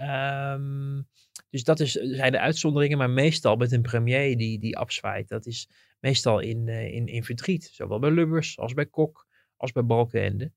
Um, 0.00 1.08
dus 1.50 1.64
dat 1.64 1.80
is, 1.80 1.92
zijn 1.92 2.32
de 2.32 2.38
uitzonderingen, 2.38 2.98
maar 2.98 3.10
meestal 3.10 3.56
met 3.56 3.72
een 3.72 3.82
premier 3.82 4.36
die, 4.36 4.58
die 4.58 4.78
afzwaait. 4.78 5.28
Dat 5.28 5.46
is 5.46 5.68
meestal 6.00 6.38
in, 6.38 6.66
uh, 6.66 6.94
in, 6.94 7.06
in 7.06 7.24
verdriet. 7.24 7.70
Zowel 7.72 7.98
bij 7.98 8.10
Lubbers 8.10 8.58
als 8.58 8.74
bij 8.74 8.86
Kok 8.86 9.26
als 9.56 9.72
bij 9.72 9.84
Balkenende. 9.84 10.52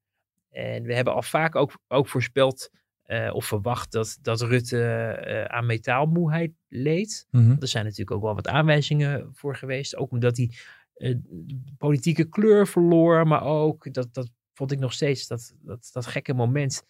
En 0.52 0.84
we 0.84 0.96
hebben 0.96 1.14
al 1.14 1.22
vaak 1.22 1.56
ook, 1.56 1.80
ook 1.88 2.08
voorspeld 2.08 2.70
uh, 3.08 3.34
of 3.34 3.46
verwacht 3.46 3.92
dat, 3.92 4.18
dat 4.22 4.42
Rutte 4.42 4.78
uh, 5.28 5.44
aan 5.46 5.66
metaalmoeheid 5.66 6.52
leed. 6.68 7.28
Mm 7.32 7.42
-hmm. 7.42 7.58
Er 7.60 7.68
zijn 7.68 7.84
natuurlijk 7.84 8.12
ook 8.12 8.24
wel 8.24 8.36
wat 8.36 8.48
aanwijzingen 8.48 9.30
voor 9.34 9.56
geweest. 9.56 9.96
Ook 9.96 10.12
omdat 10.12 10.38
hij 10.38 10.52
politieke 11.78 12.30
kleur 12.30 12.68
verloor, 12.68 13.28
maar 13.28 13.44
ook 13.44 13.94
dat, 13.94 14.14
dat 14.14 14.30
vond 14.54 14.72
ik 14.72 14.80
nog 14.80 14.94
steeds 14.94 15.28
dat, 15.28 15.56
dat, 15.62 15.90
dat 15.94 16.06
gekke 16.06 16.34
moment 16.34 16.86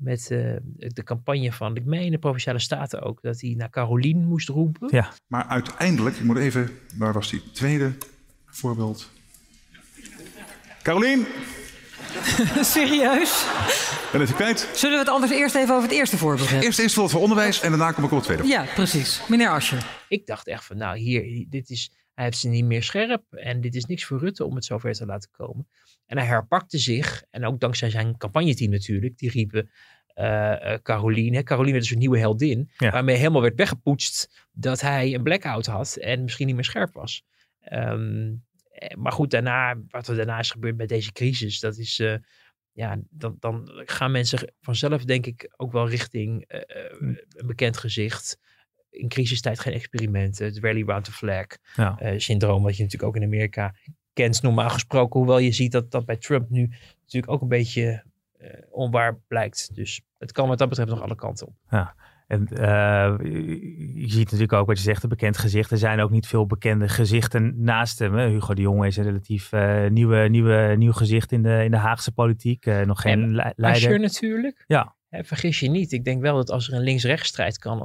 met 0.00 0.28
uh, 0.30 0.56
de 0.76 1.02
campagne 1.02 1.52
van, 1.52 1.76
ik 1.76 1.84
meen 1.84 2.10
de 2.10 2.18
Provinciale 2.18 2.58
Staten 2.58 3.02
ook, 3.02 3.22
dat 3.22 3.40
hij 3.40 3.54
naar 3.56 3.70
Carolien 3.70 4.26
moest 4.26 4.48
roepen. 4.48 4.88
Ja. 4.90 5.12
Maar 5.26 5.44
uiteindelijk, 5.44 6.16
ik 6.16 6.24
moet 6.24 6.36
even, 6.36 6.70
waar 6.96 7.12
was 7.12 7.30
die 7.30 7.42
tweede 7.52 7.92
voorbeeld? 8.46 9.10
Carolien! 10.82 11.26
Serieus? 12.60 13.46
Ben 14.12 14.20
even 14.20 14.34
kwijt. 14.34 14.68
Zullen 14.74 14.94
we 14.94 15.04
het 15.04 15.14
anders 15.14 15.32
eerst 15.32 15.54
even 15.54 15.74
over 15.74 15.88
het 15.88 15.98
eerste 15.98 16.18
voorbeeld 16.18 16.48
hebben? 16.48 16.66
Eerst 16.66 16.78
eerst 16.78 16.94
voor 16.94 17.20
onderwijs 17.20 17.60
en 17.60 17.70
daarna 17.70 17.92
kom 17.92 18.04
ik 18.04 18.10
op 18.10 18.16
het 18.16 18.26
tweede. 18.26 18.46
Ja, 18.46 18.64
precies. 18.74 19.22
Meneer 19.28 19.50
Ascher. 19.50 19.86
Ik 20.08 20.26
dacht 20.26 20.46
echt 20.46 20.64
van, 20.64 20.76
nou 20.76 20.98
hier, 20.98 21.44
dit 21.48 21.70
is, 21.70 21.90
hij 22.20 22.28
heeft 22.28 22.40
ze 22.40 22.48
niet 22.48 22.64
meer 22.64 22.82
scherp 22.82 23.32
en 23.32 23.60
dit 23.60 23.74
is 23.74 23.84
niks 23.84 24.04
voor 24.04 24.18
Rutte 24.18 24.44
om 24.44 24.54
het 24.54 24.64
zover 24.64 24.92
te 24.92 25.06
laten 25.06 25.30
komen. 25.30 25.68
En 26.06 26.18
hij 26.18 26.26
herpakte 26.26 26.78
zich, 26.78 27.22
en 27.30 27.44
ook 27.44 27.60
dankzij 27.60 27.90
zijn 27.90 28.16
campagneteam 28.16 28.70
natuurlijk, 28.70 29.18
die 29.18 29.30
riepen 29.30 29.70
uh, 30.14 30.24
uh, 30.24 30.74
Caroline. 30.82 31.42
Caroline 31.42 31.72
werd 31.72 31.82
dus 31.82 31.92
een 31.92 31.98
nieuwe 31.98 32.18
heldin, 32.18 32.70
ja. 32.76 32.90
waarmee 32.90 33.16
helemaal 33.16 33.40
werd 33.40 33.56
weggepoetst 33.56 34.48
dat 34.52 34.80
hij 34.80 35.14
een 35.14 35.22
blackout 35.22 35.66
had 35.66 35.96
en 35.96 36.22
misschien 36.22 36.46
niet 36.46 36.54
meer 36.54 36.64
scherp 36.64 36.92
was. 36.92 37.24
Um, 37.72 38.44
maar 38.96 39.12
goed, 39.12 39.30
daarna, 39.30 39.80
wat 39.88 40.08
er 40.08 40.16
daarna 40.16 40.38
is 40.38 40.50
gebeurd 40.50 40.76
met 40.76 40.88
deze 40.88 41.12
crisis, 41.12 41.60
dat 41.60 41.76
is, 41.76 41.98
uh, 41.98 42.16
ja, 42.72 42.98
dan, 43.10 43.36
dan 43.38 43.70
gaan 43.84 44.10
mensen 44.10 44.52
vanzelf 44.60 45.04
denk 45.04 45.26
ik 45.26 45.52
ook 45.56 45.72
wel 45.72 45.88
richting 45.88 46.44
een 46.48 47.46
bekend 47.46 47.76
gezicht 47.76 48.38
in 48.90 49.08
crisistijd 49.08 49.60
geen 49.60 49.72
experimenten. 49.72 50.46
Het 50.46 50.58
rally 50.58 50.82
round 50.82 51.04
the 51.04 51.12
flag 51.12 51.46
ja. 51.74 51.98
uh, 52.02 52.18
syndroom, 52.18 52.62
wat 52.62 52.76
je 52.76 52.82
natuurlijk 52.82 53.10
ook 53.10 53.22
in 53.22 53.28
Amerika 53.28 53.74
kent, 54.12 54.42
normaal 54.42 54.70
gesproken. 54.70 55.20
Hoewel 55.20 55.38
je 55.38 55.52
ziet 55.52 55.72
dat 55.72 55.90
dat 55.90 56.06
bij 56.06 56.16
Trump 56.16 56.50
nu 56.50 56.70
natuurlijk 57.00 57.32
ook 57.32 57.42
een 57.42 57.48
beetje 57.48 58.04
uh, 58.40 58.48
onwaar 58.70 59.18
blijkt. 59.28 59.74
Dus 59.74 60.02
het 60.18 60.32
kan 60.32 60.48
wat 60.48 60.58
dat 60.58 60.68
betreft 60.68 60.90
nog 60.90 61.02
alle 61.02 61.14
kanten 61.14 61.46
op. 61.46 61.54
Ja. 61.70 61.94
En 62.26 62.48
uh, 62.52 63.14
je 63.94 64.04
ziet 64.06 64.24
natuurlijk 64.24 64.52
ook 64.52 64.66
wat 64.66 64.76
je 64.76 64.82
zegt, 64.82 65.02
een 65.02 65.08
bekend 65.08 65.38
gezicht. 65.38 65.70
Er 65.70 65.78
zijn 65.78 66.00
ook 66.00 66.10
niet 66.10 66.26
veel 66.26 66.46
bekende 66.46 66.88
gezichten 66.88 67.54
naast 67.56 67.98
hem. 67.98 68.14
Hè? 68.14 68.28
Hugo 68.28 68.54
de 68.54 68.62
Jonge 68.62 68.86
is 68.86 68.96
een 68.96 69.04
relatief 69.04 69.52
uh, 69.52 69.86
nieuwe, 69.86 70.28
nieuwe, 70.28 70.74
nieuw 70.76 70.92
gezicht 70.92 71.32
in 71.32 71.42
de, 71.42 71.64
in 71.64 71.70
de 71.70 71.76
Haagse 71.76 72.12
politiek. 72.12 72.66
Uh, 72.66 72.80
nog 72.80 73.00
geen 73.00 73.22
en 73.22 73.34
leider. 73.34 73.64
Asscher 73.64 74.00
natuurlijk. 74.00 74.64
Ja. 74.66 74.94
He, 75.10 75.24
vergis 75.24 75.60
je 75.60 75.70
niet. 75.70 75.92
Ik 75.92 76.04
denk 76.04 76.20
wel 76.20 76.36
dat 76.36 76.50
als 76.50 76.68
er 76.68 76.74
een 76.74 76.82
links-rechts 76.82 77.58
kan 77.58 77.78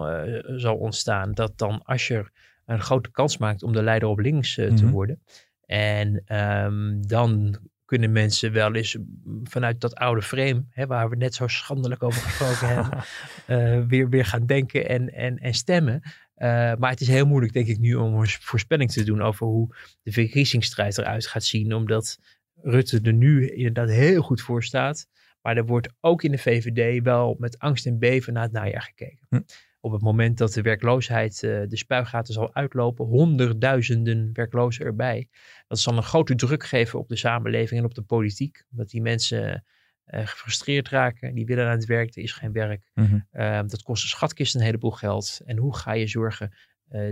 zal 0.60 0.76
ontstaan, 0.76 1.34
dat 1.34 1.58
dan 1.58 1.82
Asscher 1.84 2.32
een 2.66 2.82
grote 2.82 3.12
kans 3.12 3.38
maakt 3.38 3.64
om 3.64 3.74
de 3.74 3.84
leider 3.84 4.10
op 4.10 4.20
links 4.20 4.58
mm 4.58 4.66
-hmm. 4.66 4.76
te 4.76 4.90
worden. 4.90 5.22
En 5.66 6.36
um, 6.38 7.08
dan 7.08 7.60
kunnen 7.86 8.12
mensen 8.12 8.52
wel 8.52 8.74
eens 8.74 8.98
vanuit 9.44 9.82
dat 9.82 9.96
oude 9.96 10.22
frame, 10.22 10.66
hè, 10.70 10.88
waar 10.88 11.10
we 11.10 11.16
net 11.16 11.36
zo 11.36 11.48
schandelijk 11.48 12.04
over 12.04 12.22
gesproken 12.22 12.68
hebben, 12.68 13.04
uh, 13.48 13.88
weer, 13.92 14.10
weer 14.10 14.26
gaan 14.26 14.46
denken 14.46 14.88
en, 14.90 15.14
en, 15.14 15.38
en 15.38 15.54
stemmen. 15.54 16.02
Uh, 16.04 16.74
maar 16.76 16.90
het 16.90 17.02
is 17.02 17.08
heel 17.08 17.26
moeilijk, 17.26 17.54
denk 17.54 17.68
ik, 17.68 17.80
nu 17.80 17.96
om 17.96 18.16
een 18.16 18.28
voorspelling 18.28 18.92
te 18.92 19.04
doen 19.04 19.22
over 19.22 19.48
hoe 19.48 19.76
de 20.04 20.12
verkiezingsstrijd 20.12 20.98
eruit 20.98 21.28
gaat 21.28 21.44
zien. 21.44 21.74
Omdat 21.74 22.20
Rutte 22.62 23.00
er 23.04 23.14
nu 23.14 23.50
inderdaad 23.50 23.90
heel 23.90 24.22
goed 24.22 24.42
voor 24.42 24.64
staat. 24.64 25.08
Maar 25.46 25.58
er 25.58 25.66
wordt 25.66 25.90
ook 26.00 26.24
in 26.24 26.32
de 26.32 26.38
VVD 26.38 27.04
wel 27.04 27.36
met 27.40 27.60
angst 27.60 27.86
en 27.86 28.00
beven 28.00 28.34
naar 28.34 28.44
het 28.44 28.52
najaar 28.52 28.82
gekeken. 28.82 29.26
Hm 29.30 29.40
op 29.86 29.92
het 29.92 30.02
moment 30.02 30.38
dat 30.38 30.54
de 30.54 30.62
werkloosheid 30.62 31.44
uh, 31.44 31.62
de 31.68 31.78
spuigaten 31.78 32.34
zal 32.34 32.54
uitlopen, 32.54 33.06
honderdduizenden 33.06 34.30
werklozen 34.34 34.86
erbij. 34.86 35.30
Dat 35.68 35.80
zal 35.80 35.98
een 35.98 36.04
grote 36.04 36.36
druk 36.36 36.64
geven 36.64 37.00
op 37.00 37.08
de 37.08 37.16
samenleving 37.16 37.80
en 37.80 37.86
op 37.86 37.94
de 37.94 38.02
politiek. 38.02 38.64
Omdat 38.72 38.90
die 38.90 39.02
mensen 39.02 39.66
uh, 40.06 40.20
gefrustreerd 40.28 40.90
raken, 40.90 41.36
die 41.36 41.46
willen 41.46 41.66
aan 41.66 41.76
het 41.76 41.86
werk, 41.86 42.16
er 42.16 42.24
is 42.24 42.34
geen 42.34 42.52
werk. 42.52 42.90
Mm 42.94 43.06
-hmm. 43.06 43.28
uh, 43.34 43.62
dat 43.68 43.84
kost 43.84 44.04
een 44.04 44.10
schatkist 44.10 44.56
een 44.56 44.62
heleboel 44.62 44.92
geld. 44.92 45.42
En 45.46 45.58
hoe 45.58 45.76
ga 45.76 45.94
je 45.94 46.08
zorgen 46.08 46.54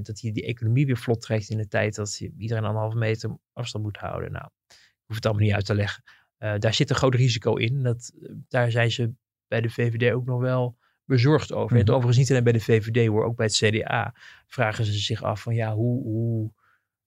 dat 0.01 0.19
je 0.21 0.31
die 0.31 0.45
economie 0.45 0.85
weer 0.85 0.97
vlot 0.97 1.21
trekt 1.21 1.49
in 1.49 1.57
de 1.57 1.67
tijd 1.67 1.95
dat 1.95 2.19
iedereen 2.37 2.63
anderhalve 2.63 2.97
meter 2.97 3.37
afstand 3.53 3.83
moet 3.83 3.97
houden? 3.97 4.31
Nou, 4.31 4.45
ik 4.67 5.03
hoef 5.05 5.15
het 5.15 5.25
allemaal 5.25 5.43
niet 5.43 5.53
uit 5.53 5.65
te 5.65 5.75
leggen. 5.75 6.03
Daar 6.59 6.73
zit 6.73 6.89
een 6.89 6.95
groot 6.95 7.15
risico 7.15 7.55
in. 7.55 7.83
Dat, 7.83 8.11
daar 8.47 8.71
zijn 8.71 8.91
ze 8.91 9.11
bij 9.47 9.61
de 9.61 9.69
VVD 9.69 10.13
ook 10.13 10.25
nog 10.25 10.39
wel 10.39 10.77
bezorgd 11.05 11.51
over. 11.51 11.75
Mm 11.75 11.81
-hmm. 11.81 11.87
En 11.87 11.93
overigens 11.93 12.17
niet 12.17 12.29
alleen 12.29 12.43
bij 12.43 12.53
de 12.53 12.59
VVD 12.59 13.07
hoor, 13.07 13.25
ook 13.25 13.35
bij 13.35 13.45
het 13.45 13.55
CDA 13.55 14.13
vragen 14.47 14.85
ze 14.85 14.93
zich 14.93 15.23
af 15.23 15.41
van 15.41 15.55
ja, 15.55 15.73
hoe, 15.73 16.03
hoe, 16.03 16.51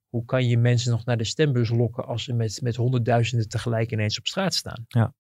hoe 0.09 0.25
kan 0.25 0.49
je 0.49 0.59
mensen 0.59 0.91
nog 0.91 1.05
naar 1.05 1.17
de 1.17 1.25
stembus 1.25 1.71
lokken 1.71 2.07
als 2.07 2.25
ze 2.25 2.33
met, 2.33 2.61
met 2.63 2.77
honderdduizenden 2.77 3.49
tegelijk 3.49 3.93
ineens 3.93 4.19
op 4.19 4.27
straat 4.27 4.55
staan? 4.55 4.85
Ja. 4.89 5.15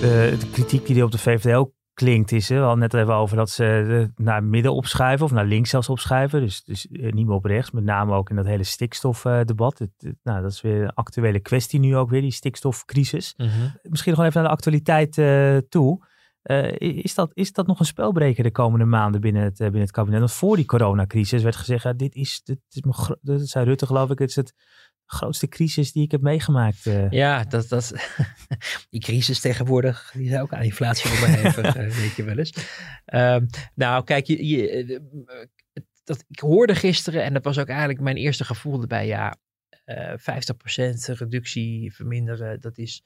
De, 0.00 0.36
de 0.38 0.50
kritiek 0.52 0.86
die 0.86 0.96
er 0.96 1.04
op 1.04 1.12
de 1.12 1.18
VVD 1.18 1.54
ook 1.54 1.72
klinkt 1.94 2.32
is, 2.32 2.48
hè, 2.48 2.54
we 2.54 2.60
hadden 2.60 2.78
net 2.78 2.94
even 2.94 3.14
over 3.14 3.36
dat 3.36 3.50
ze 3.50 4.10
naar 4.16 4.44
midden 4.44 4.74
opschuiven 4.74 5.26
of 5.26 5.32
naar 5.32 5.44
links 5.44 5.70
zelfs 5.70 5.88
opschuiven. 5.88 6.40
Dus, 6.40 6.64
dus 6.64 6.86
niet 6.90 7.26
meer 7.26 7.34
op 7.34 7.44
rechts, 7.44 7.70
met 7.70 7.84
name 7.84 8.14
ook 8.14 8.30
in 8.30 8.36
dat 8.36 8.46
hele 8.46 8.64
stikstofdebat. 8.64 9.78
Het, 9.78 9.90
het, 9.98 10.16
nou, 10.22 10.42
dat 10.42 10.52
is 10.52 10.60
weer 10.60 10.82
een 10.82 10.94
actuele 10.94 11.40
kwestie 11.40 11.80
nu 11.80 11.96
ook 11.96 12.10
weer, 12.10 12.20
die 12.20 12.30
stikstofcrisis. 12.30 13.34
Mm 13.36 13.48
-hmm. 13.48 13.78
Misschien 13.82 14.12
nog 14.12 14.24
even 14.24 14.40
naar 14.40 14.50
de 14.50 14.56
actualiteit 14.56 15.16
uh, 15.16 15.56
toe. 15.68 16.12
Uh, 16.44 16.72
is, 16.78 17.14
dat, 17.14 17.30
is 17.34 17.52
dat 17.52 17.66
nog 17.66 17.78
een 17.78 17.86
spelbreker 17.86 18.42
de 18.42 18.50
komende 18.50 18.84
maanden 18.84 19.20
binnen 19.20 19.42
het, 19.42 19.58
binnen 19.58 19.80
het 19.80 19.90
kabinet? 19.90 20.18
Want 20.18 20.32
voor 20.32 20.56
die 20.56 20.64
coronacrisis 20.64 21.42
werd 21.42 21.56
gezegd, 21.56 21.82
ja, 21.82 21.92
dit 21.92 22.14
is, 22.14 22.40
dit 22.44 22.58
is, 22.68 22.82
dat 23.20 23.48
zei 23.48 23.64
Rutte 23.64 23.86
geloof 23.86 24.10
ik, 24.10 24.18
het 24.18 24.28
is 24.28 24.36
het 24.36 24.54
grootste 25.14 25.48
crisis 25.48 25.92
die 25.92 26.02
ik 26.02 26.10
heb 26.10 26.20
meegemaakt. 26.20 26.86
Uh. 26.86 27.10
Ja, 27.10 27.44
dat, 27.44 27.68
dat, 27.68 27.92
die 28.90 29.00
crisis 29.00 29.40
tegenwoordig, 29.40 30.12
die 30.16 30.28
zijn 30.28 30.42
ook 30.42 30.52
aan 30.52 30.62
inflatie 30.62 31.10
onderhevig, 31.10 31.74
weet 32.02 32.16
je 32.16 32.24
wel 32.24 32.38
eens. 32.38 32.54
Um, 33.14 33.46
nou, 33.74 34.04
kijk, 34.04 34.26
je, 34.26 34.46
je, 34.46 35.00
dat, 36.04 36.24
ik 36.28 36.38
hoorde 36.38 36.74
gisteren, 36.74 37.24
en 37.24 37.32
dat 37.32 37.44
was 37.44 37.58
ook 37.58 37.68
eigenlijk 37.68 38.00
mijn 38.00 38.16
eerste 38.16 38.44
gevoel 38.44 38.80
erbij, 38.80 39.06
ja, 39.06 39.36
uh, 39.86 40.12
50% 40.12 41.14
reductie 41.18 41.94
verminderen, 41.94 42.60
dat 42.60 42.78
is 42.78 43.04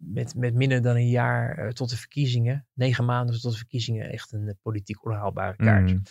met, 0.00 0.34
met 0.34 0.54
minder 0.54 0.82
dan 0.82 0.96
een 0.96 1.08
jaar 1.08 1.58
uh, 1.58 1.70
tot 1.70 1.90
de 1.90 1.96
verkiezingen, 1.96 2.66
negen 2.74 3.04
maanden 3.04 3.40
tot 3.40 3.52
de 3.52 3.58
verkiezingen, 3.58 4.10
echt 4.10 4.32
een 4.32 4.56
politiek 4.62 5.04
onhaalbare 5.04 5.56
kaart. 5.56 5.92
Mm. 5.92 6.02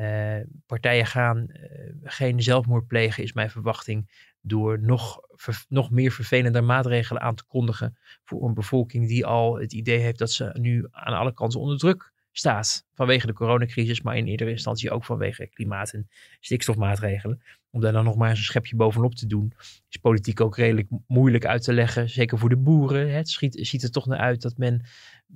Uh, 0.00 0.36
partijen 0.66 1.06
gaan 1.06 1.46
uh, 1.48 1.94
geen 2.02 2.42
zelfmoord 2.42 2.86
plegen, 2.86 3.22
is 3.22 3.32
mijn 3.32 3.50
verwachting, 3.50 4.10
door 4.40 4.80
nog, 4.80 5.20
nog 5.68 5.90
meer 5.90 6.12
vervelende 6.12 6.60
maatregelen 6.60 7.22
aan 7.22 7.34
te 7.34 7.44
kondigen 7.44 7.98
voor 8.24 8.44
een 8.44 8.54
bevolking 8.54 9.08
die 9.08 9.26
al 9.26 9.58
het 9.58 9.72
idee 9.72 9.98
heeft 9.98 10.18
dat 10.18 10.32
ze 10.32 10.50
nu 10.52 10.86
aan 10.90 11.14
alle 11.14 11.34
kanten 11.34 11.60
onder 11.60 11.78
druk 11.78 12.12
staat 12.32 12.86
vanwege 12.94 13.26
de 13.26 13.32
coronacrisis, 13.32 14.02
maar 14.02 14.16
in 14.16 14.26
eerdere 14.26 14.50
instantie 14.50 14.90
ook 14.90 15.04
vanwege 15.04 15.46
klimaat- 15.46 15.92
en 15.92 16.08
stikstofmaatregelen. 16.40 17.42
Om 17.70 17.80
daar 17.80 17.92
dan 17.92 18.04
nog 18.04 18.16
maar 18.16 18.30
eens 18.30 18.38
een 18.38 18.44
schepje 18.44 18.76
bovenop 18.76 19.14
te 19.14 19.26
doen, 19.26 19.52
is 19.88 19.96
politiek 20.00 20.40
ook 20.40 20.56
redelijk 20.56 20.88
moeilijk 21.06 21.46
uit 21.46 21.62
te 21.62 21.72
leggen. 21.72 22.08
Zeker 22.08 22.38
voor 22.38 22.48
de 22.48 22.56
boeren. 22.56 23.12
Het 23.12 23.28
ziet 23.50 23.82
er 23.82 23.90
toch 23.90 24.06
naar 24.06 24.18
uit 24.18 24.42
dat 24.42 24.56
men 24.56 24.84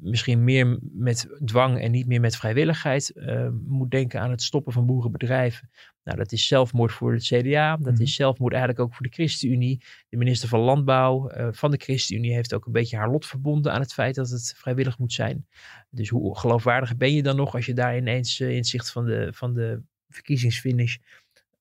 misschien 0.01 0.45
meer 0.45 0.79
met 0.83 1.29
dwang 1.45 1.81
en 1.81 1.91
niet 1.91 2.07
meer 2.07 2.21
met 2.21 2.37
vrijwilligheid 2.37 3.13
uh, 3.15 3.49
moet 3.65 3.91
denken 3.91 4.21
aan 4.21 4.31
het 4.31 4.43
stoppen 4.43 4.73
van 4.73 4.87
boerenbedrijven. 4.87 5.71
Nou, 6.05 6.19
dat 6.19 6.33
is 6.33 6.47
zelfmoord 6.47 6.93
voor 6.93 7.13
het 7.13 7.23
CDA. 7.23 7.77
Dat 7.77 8.01
is 8.01 8.15
zelfmoord 8.15 8.53
eigenlijk 8.53 8.83
ook 8.83 8.95
voor 8.95 9.07
de 9.07 9.13
ChristenUnie. 9.13 9.85
De 10.09 10.17
minister 10.17 10.49
van 10.49 10.61
Landbouw 10.61 11.33
uh, 11.33 11.49
van 11.51 11.71
de 11.71 11.77
ChristenUnie 11.77 12.35
heeft 12.35 12.55
ook 12.55 12.67
een 12.67 12.73
beetje 12.73 12.97
haar 12.97 13.11
lot 13.11 13.27
verbonden 13.27 13.73
aan 13.73 13.81
het 13.81 13.93
feit 13.93 14.15
dat 14.15 14.31
het 14.31 14.55
vrijwillig 14.57 14.99
moet 14.99 15.13
zijn. 15.13 15.47
Dus 15.91 16.09
hoe 16.09 16.39
geloofwaardig 16.39 16.97
ben 16.97 17.15
je 17.15 17.23
dan 17.23 17.37
nog 17.37 17.55
als 17.55 17.67
je 17.67 17.75
daar 17.75 17.97
ineens 17.97 18.41
uh, 18.41 18.57
in 18.57 18.65
zicht 18.65 18.93
van 18.93 19.05
de, 19.05 19.33
van 19.33 19.55
de 19.55 19.83
verkiezingsfinish 20.09 20.97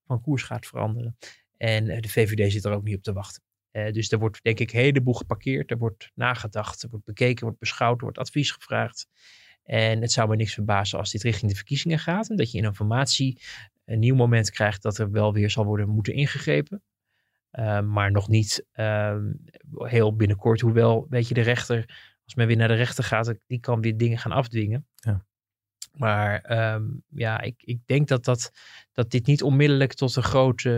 van 0.06 0.22
koers 0.22 0.44
gaat 0.44 0.66
veranderen? 0.66 1.18
En 1.58 1.86
de 1.86 2.10
VVD 2.10 2.52
zit 2.52 2.66
er 2.66 2.72
ook 2.72 2.84
niet 2.84 2.96
op 2.96 3.04
te 3.04 3.14
wachten. 3.14 3.44
Uh, 3.72 3.92
dus 3.92 4.12
er 4.12 4.20
wordt 4.20 4.44
denk 4.44 4.60
ik 4.60 4.74
een 4.74 4.80
heleboel 4.80 5.14
geparkeerd. 5.14 5.72
Er 5.72 5.78
wordt 5.78 6.12
nagedacht, 6.16 6.84
er 6.84 6.90
wordt 6.90 7.06
bekeken, 7.06 7.44
wordt 7.44 7.60
beschouwd, 7.60 7.98
er 7.98 8.04
wordt 8.04 8.18
advies 8.18 8.52
gevraagd. 8.52 9.08
En 9.64 10.02
het 10.02 10.12
zou 10.12 10.30
me 10.30 10.36
niks 10.36 10.54
verbazen 10.54 11.00
als 11.00 11.12
dit 11.12 11.24
richting 11.24 11.52
de 11.52 11.58
verkiezingen 11.58 12.00
gaat. 12.00 12.30
En 12.30 12.36
dat 12.36 12.52
je 12.52 12.58
in 12.58 12.66
een 12.66 12.76
formatie 12.76 13.42
een 13.86 14.00
nieuw 14.00 14.16
moment 14.16 14.50
krijgt 14.50 14.82
dat 14.82 14.98
er 14.98 15.12
wel 15.12 15.34
weer 15.34 15.50
zal 15.50 15.66
worden 15.66 15.90
moeten 15.90 16.14
ingegrepen. 16.14 16.84
Uh, 17.52 17.82
maar 17.82 18.12
nog 18.12 18.28
niet 18.28 18.66
uh, 18.76 19.18
heel 19.74 20.16
binnenkort. 20.16 20.62
Hoewel, 20.62 21.06
weet 21.10 21.28
je, 21.28 21.34
de 21.34 21.42
rechter, 21.42 21.86
als 22.26 22.36
men 22.36 22.48
weer 22.48 22.58
naar 22.58 22.68
de 22.68 22.74
rechter 22.74 23.04
gaat, 23.04 23.34
die 23.48 23.60
kan 23.60 23.82
weer 23.82 23.98
dingen 23.98 24.18
gaan 24.18 24.32
afdwingen. 24.32 24.88
Ja. 24.96 25.26
Maar 25.92 26.62
um, 26.74 27.04
ja, 27.08 27.42
ik, 27.42 27.56
ik 27.64 27.80
denk 27.86 28.08
dat, 28.08 28.26
dat, 28.26 28.52
dat 28.92 29.12
dit 29.12 29.26
niet 29.26 29.44
onmiddellijk 29.44 29.94
tot 29.94 30.16
een 30.16 30.24
grote 30.24 30.70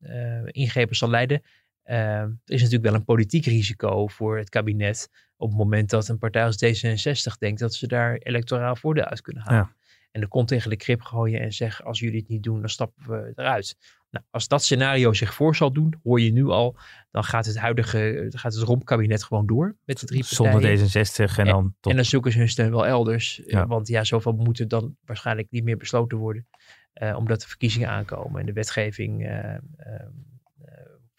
uh, 0.00 0.42
ingrepen 0.44 0.96
zal 0.96 1.10
leiden. 1.10 1.42
Er 1.82 2.38
is 2.44 2.62
natuurlijk 2.62 2.90
wel 2.90 2.94
een 2.94 3.04
politiek 3.04 3.44
risico 3.44 4.06
voor 4.06 4.38
het 4.38 4.48
kabinet. 4.48 5.08
Op 5.36 5.48
het 5.48 5.58
moment 5.58 5.90
dat 5.90 6.08
een 6.08 6.18
partij 6.18 6.44
als 6.44 6.64
D66 6.64 7.38
denkt 7.38 7.60
dat 7.60 7.74
ze 7.74 7.86
daar 7.86 8.16
electoraal 8.16 8.76
voordeel 8.76 9.04
uit 9.04 9.20
kunnen 9.20 9.42
halen. 9.42 9.58
Ja. 9.58 9.78
En 10.10 10.20
de 10.20 10.28
kont 10.28 10.48
tegen 10.48 10.70
de 10.70 10.76
krip 10.76 11.02
gooien 11.02 11.40
en 11.40 11.52
zeggen: 11.52 11.84
als 11.84 12.00
jullie 12.00 12.18
het 12.18 12.28
niet 12.28 12.42
doen, 12.42 12.60
dan 12.60 12.68
stappen 12.68 13.10
we 13.10 13.32
eruit. 13.34 13.76
Nou, 14.10 14.24
als 14.30 14.48
dat 14.48 14.62
scenario 14.62 15.12
zich 15.12 15.34
voor 15.34 15.56
zal 15.56 15.72
doen, 15.72 15.94
hoor 16.02 16.20
je 16.20 16.32
nu 16.32 16.46
al, 16.46 16.76
dan 17.10 17.24
gaat 17.24 17.46
het 17.46 17.58
huidige, 17.58 18.26
gaat 18.28 18.54
het 18.54 18.62
rompkabinet 18.62 19.24
gewoon 19.24 19.46
door 19.46 19.76
met 19.84 20.00
de 20.00 20.06
drie 20.06 20.24
partijen. 20.36 20.78
Zonder 20.78 21.28
D66 21.28 21.36
en 21.36 21.44
dan 21.44 21.74
tot... 21.80 21.90
En 21.90 21.96
dan 21.96 22.04
zoeken 22.04 22.32
ze 22.32 22.38
hun 22.38 22.48
steun 22.48 22.70
wel 22.70 22.86
elders. 22.86 23.40
Ja. 23.44 23.66
Want 23.66 23.88
ja, 23.88 24.04
zoveel 24.04 24.32
moet 24.32 24.58
er 24.58 24.68
dan 24.68 24.96
waarschijnlijk 25.04 25.50
niet 25.50 25.64
meer 25.64 25.76
besloten 25.76 26.18
worden. 26.18 26.46
Uh, 26.94 27.16
omdat 27.16 27.40
de 27.40 27.48
verkiezingen 27.48 27.88
aankomen 27.88 28.40
en 28.40 28.46
de 28.46 28.52
wetgeving 28.52 29.22
uh, 29.22 29.28
uh, 29.28 29.56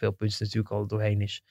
veel 0.02 0.12
punten 0.12 0.38
natuurlijk 0.40 0.74
al 0.74 0.88
doorheen 0.88 1.22
is. 1.22 1.44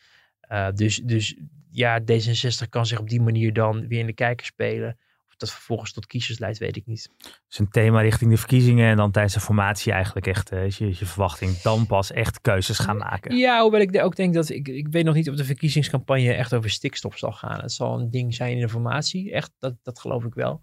dus, 0.75 0.97
dus 0.97 1.37
ja, 1.71 2.01
D66 2.01 2.69
kan 2.69 2.87
zich 2.87 2.99
op 2.99 3.09
die 3.09 3.21
manier 3.21 3.53
dan 3.53 3.89
weer 3.89 4.01
in 4.01 4.07
de 4.07 4.13
kijker 4.13 4.47
spelen 4.47 4.99
dat 5.41 5.51
vervolgens 5.51 5.93
tot 5.93 6.07
kiezers 6.07 6.39
leidt, 6.39 6.59
weet 6.59 6.77
ik 6.77 6.87
niet. 6.87 7.11
Dus 7.49 7.59
een 7.59 7.71
thema 7.71 8.01
richting 8.01 8.31
de 8.31 8.37
verkiezingen 8.37 8.91
en 8.91 8.97
dan 8.97 9.11
tijdens 9.11 9.35
de 9.35 9.41
formatie 9.41 9.93
eigenlijk 9.93 10.27
echt 10.27 10.53
uh, 10.53 10.71
je, 10.71 10.87
je 10.87 11.07
verwachting 11.07 11.57
dan 11.57 11.87
pas 11.87 12.13
echt 12.13 12.41
keuzes 12.41 12.79
gaan 12.79 12.97
maken. 12.97 13.37
Ja, 13.37 13.63
hoewel 13.63 13.81
ik 13.81 14.03
ook 14.03 14.17
denk 14.17 14.35
dat 14.35 14.49
ik, 14.49 14.69
ik 14.69 14.89
weet 14.89 15.05
nog 15.05 15.15
niet 15.15 15.31
of 15.31 15.37
de 15.37 15.45
verkiezingscampagne 15.45 16.33
echt 16.33 16.55
over 16.55 16.71
stikstof 16.71 17.19
zal 17.19 17.33
gaan. 17.33 17.61
Het 17.61 17.73
zal 17.73 18.01
een 18.01 18.11
ding 18.11 18.35
zijn 18.35 18.53
in 18.53 18.61
de 18.61 18.69
formatie, 18.69 19.33
echt, 19.33 19.51
dat, 19.59 19.75
dat 19.83 19.99
geloof 19.99 20.25
ik 20.25 20.35
wel. 20.35 20.61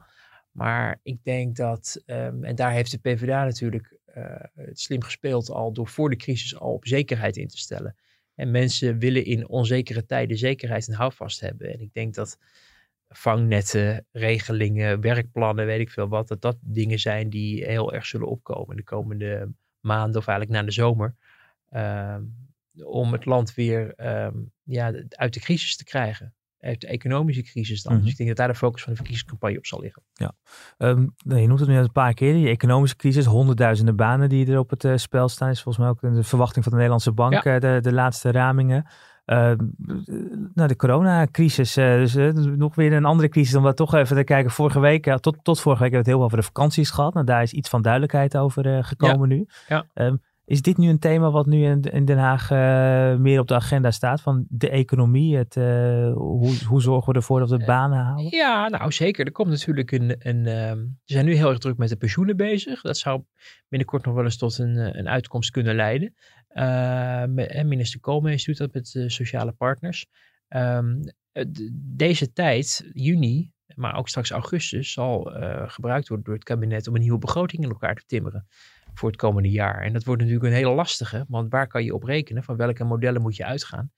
Maar 0.52 1.00
ik 1.04 1.23
denk 1.23 1.56
dat, 1.56 2.02
um, 2.06 2.43
en 2.43 2.56
daar 2.56 2.71
heeft 2.71 2.91
de 2.91 2.97
PvdA 2.97 3.43
natuurlijk 3.43 3.96
slim 4.71 5.03
gespeeld 5.03 5.49
al 5.49 5.73
door 5.73 5.88
voor 5.88 6.10
de 6.10 6.15
crisis 6.15 6.56
al 6.56 6.73
op 6.73 6.88
zekerheid 6.88 7.38
in 7.38 7.47
te 7.47 7.58
stellen. 7.58 7.95
En 8.36 8.51
mensen 8.51 8.99
willen 8.99 9.25
in 9.25 9.47
onzekere 9.47 10.06
tijden 10.06 10.38
zekerheid 10.38 10.88
en 10.88 10.93
houvast 10.93 11.39
hebben. 11.39 11.73
En 11.73 11.80
ik 11.80 11.93
denk 11.93 12.13
dat 12.13 12.38
vangnetten, 13.10 14.06
regelingen, 14.12 15.01
werkplannen, 15.01 15.65
weet 15.65 15.80
ik 15.80 15.91
veel 15.91 16.08
wat. 16.08 16.27
Dat 16.27 16.41
dat 16.41 16.58
dingen 16.62 16.99
zijn 16.99 17.30
die 17.30 17.65
heel 17.65 17.93
erg 17.93 18.06
zullen 18.06 18.27
opkomen 18.27 18.75
de 18.75 18.84
komende 18.84 19.51
maanden 19.80 20.21
of 20.21 20.27
eigenlijk 20.27 20.60
na 20.60 20.65
de 20.65 20.73
zomer. 20.73 21.15
Um, 21.75 22.45
om 22.84 23.12
het 23.12 23.25
land 23.25 23.53
weer 23.53 23.93
um, 23.97 24.51
ja, 24.63 24.93
uit 25.10 25.34
de 25.34 25.39
crisis 25.39 25.75
te 25.75 25.84
krijgen. 25.84 26.34
Uit 26.67 26.82
de 26.82 26.88
economische 26.88 27.43
crisis 27.43 27.82
dan. 27.82 27.91
Mm 27.91 27.97
-hmm. 27.97 28.08
Dus 28.08 28.12
ik 28.12 28.17
denk 28.17 28.30
dat 28.30 28.38
daar 28.38 28.53
de 28.53 28.60
focus 28.60 28.82
van 28.82 28.91
de 28.91 28.97
verkiezingscampagne 28.97 29.58
op 29.58 29.65
zal 29.65 29.80
liggen. 29.82 30.03
Ja, 30.13 30.34
um, 30.77 31.13
je 31.17 31.47
noemt 31.47 31.60
het 31.60 31.69
nu 31.69 31.75
een 31.75 31.91
paar 31.91 32.13
keer. 32.13 32.34
Die 32.34 32.47
economische 32.47 32.95
crisis, 32.95 33.25
honderdduizenden 33.25 33.95
banen 33.95 34.30
die 34.30 34.51
er 34.51 34.60
op 34.60 34.69
het 34.69 34.84
uh, 34.84 34.95
spel 34.95 35.30
staan. 35.30 35.49
Is 35.49 35.62
volgens 35.62 35.84
mij 35.84 35.93
ook 35.93 36.15
de 36.15 36.23
verwachting 36.23 36.63
van 36.63 36.71
de 36.71 36.77
Nederlandse 36.77 37.12
bank, 37.12 37.43
ja. 37.43 37.56
uh, 37.56 37.60
de, 37.60 37.77
de 37.82 37.93
laatste 37.93 38.32
ramingen. 38.32 38.86
Uh, 39.25 39.51
nou, 40.53 40.67
de 40.67 40.75
coronacrisis, 40.75 41.77
uh, 41.77 41.86
dus 41.86 42.15
uh, 42.15 42.34
nog 42.34 42.75
weer 42.75 42.93
een 42.93 43.06
andere 43.06 43.30
crisis 43.30 43.56
om 43.56 43.63
dat 43.63 43.75
toch 43.75 43.93
even 43.93 44.15
te 44.15 44.23
kijken. 44.23 44.51
Vorige 44.51 44.80
week, 44.80 45.17
tot, 45.17 45.38
tot 45.43 45.60
vorige 45.60 45.84
week 45.84 45.91
hebben 45.91 45.91
we 45.91 45.97
het 45.97 46.06
heel 46.06 46.15
veel 46.15 46.25
over 46.25 46.38
de 46.38 46.43
vakanties 46.43 46.89
gehad. 46.89 47.13
Nou, 47.13 47.25
daar 47.25 47.41
is 47.41 47.53
iets 47.53 47.69
van 47.69 47.82
duidelijkheid 47.82 48.38
over 48.38 48.84
gekomen 48.84 49.30
ja. 49.30 49.36
nu. 49.36 49.47
Ja. 49.67 49.86
Um, 49.93 50.21
is 50.47 50.62
dit 50.62 50.77
nu 50.77 50.89
een 50.89 50.99
thema 50.99 51.31
wat 51.31 51.45
nu 51.45 51.63
in, 51.63 51.81
in 51.81 52.05
Den 52.05 52.17
Haag 52.17 52.49
meer 53.19 53.39
op 53.39 53.47
de 53.47 53.55
agenda 53.55 53.91
staat? 53.91 54.21
Van 54.21 54.45
de 54.49 54.69
economie, 54.69 55.38
het, 55.38 55.55
hoe, 55.55 56.55
hoe 56.67 56.81
zorgen 56.81 57.12
we 57.12 57.19
ervoor 57.19 57.39
dat 57.39 57.49
we 57.49 57.65
banen 57.65 57.97
halen? 57.97 58.29
Ja, 58.29 58.67
nou 58.67 58.91
zeker. 58.91 59.25
Er 59.25 59.31
komt 59.31 59.49
natuurlijk 59.49 59.91
een... 59.91 60.15
een 60.19 60.47
um, 60.47 60.99
ze 61.03 61.13
zijn 61.13 61.25
nu 61.25 61.33
heel 61.33 61.49
erg 61.49 61.57
druk 61.57 61.77
met 61.77 61.89
de 61.89 61.95
pensioenen 61.95 62.38
bezig. 62.38 62.81
Dat 62.81 62.97
zou 62.97 63.23
binnenkort 63.67 64.05
nog 64.05 64.13
wel 64.15 64.23
eens 64.23 64.38
tot 64.38 64.57
een, 64.57 64.97
een 64.97 65.10
uitkomst 65.10 65.51
kunnen 65.51 65.75
leiden. 65.75 66.13
Uh, 66.53 67.23
minister 67.63 67.99
Koolmees 67.99 68.45
doet 68.45 68.57
dat 68.57 68.73
met 68.73 68.91
de 68.91 69.10
sociale 69.10 69.51
partners. 69.51 70.05
Um, 70.49 71.01
deze 71.73 72.33
tijd, 72.33 72.89
juni, 72.93 73.51
maar 73.75 73.95
ook 73.95 74.10
straks 74.10 74.31
augustus, 74.31 74.91
zal 74.91 75.31
gebruikt 75.65 76.07
worden 76.07 76.25
door 76.25 76.36
het 76.36 76.43
kabinet 76.43 76.88
om 76.88 76.95
een 76.95 77.01
nieuwe 77.01 77.17
begroting 77.17 77.63
in 77.63 77.69
elkaar 77.69 77.95
te 77.95 78.05
timmeren 78.05 78.47
voor 78.97 79.10
het 79.10 79.17
komende 79.17 79.49
jaar. 79.49 79.81
En 79.81 79.93
dat 79.93 80.03
wordt 80.03 80.21
natuurlijk 80.21 80.49
een 80.49 80.57
hele 80.57 80.73
lastige, 80.73 81.25
want 81.27 81.51
waar 81.51 81.67
kan 81.67 81.83
je 81.83 81.93
op 81.93 82.03
rekenen? 82.03 82.43
Van 82.43 82.55
welke 82.55 82.83
modellen 82.83 83.21
moet 83.21 83.36
je 83.36 83.45
uitgaan? 83.45 83.91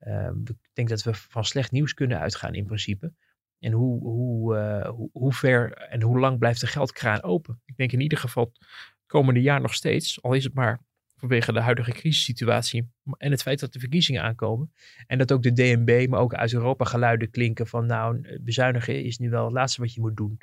Uh, 0.00 0.30
ik 0.44 0.70
denk 0.72 0.88
dat 0.88 1.02
we 1.02 1.14
van 1.14 1.44
slecht 1.44 1.70
nieuws 1.70 1.94
kunnen 1.94 2.20
uitgaan 2.20 2.54
in 2.54 2.64
principe. 2.64 3.12
En 3.58 3.72
hoe, 3.72 4.00
hoe, 4.00 4.56
uh, 4.56 4.88
hoe, 4.88 5.10
hoe 5.12 5.32
ver 5.32 5.72
en 5.72 6.02
hoe 6.02 6.18
lang 6.18 6.38
blijft 6.38 6.60
de 6.60 6.66
geldkraan 6.66 7.22
open? 7.22 7.60
Ik 7.64 7.76
denk 7.76 7.92
in 7.92 8.00
ieder 8.00 8.18
geval 8.18 8.44
het 8.44 8.66
komende 9.06 9.40
jaar 9.40 9.60
nog 9.60 9.74
steeds, 9.74 10.22
al 10.22 10.32
is 10.32 10.44
het 10.44 10.54
maar 10.54 10.80
vanwege 11.16 11.52
de 11.52 11.60
huidige 11.60 11.92
crisissituatie 11.92 12.90
en 13.16 13.30
het 13.30 13.42
feit 13.42 13.60
dat 13.60 13.72
de 13.72 13.78
verkiezingen 13.78 14.22
aankomen. 14.22 14.72
En 15.06 15.18
dat 15.18 15.32
ook 15.32 15.42
de 15.42 15.52
DNB, 15.52 16.06
maar 16.08 16.20
ook 16.20 16.34
uit 16.34 16.52
Europa 16.52 16.84
geluiden 16.84 17.30
klinken 17.30 17.66
van 17.66 17.86
nou, 17.86 18.38
bezuinigen 18.40 19.04
is 19.04 19.18
nu 19.18 19.30
wel 19.30 19.44
het 19.44 19.52
laatste 19.52 19.80
wat 19.80 19.94
je 19.94 20.00
moet 20.00 20.16
doen. 20.16 20.38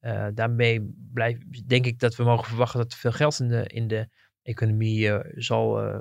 Uh, 0.00 0.26
daarmee 0.34 0.94
blijf, 1.12 1.38
denk 1.66 1.86
ik 1.86 1.98
dat 1.98 2.16
we 2.16 2.24
mogen 2.24 2.46
verwachten 2.46 2.80
dat 2.80 2.92
er 2.92 2.98
veel 2.98 3.12
geld 3.12 3.40
in 3.40 3.48
de, 3.48 3.66
in 3.66 3.88
de 3.88 4.08
economie 4.42 5.06
uh, 5.06 5.18
zal 5.34 5.86
uh, 5.86 6.00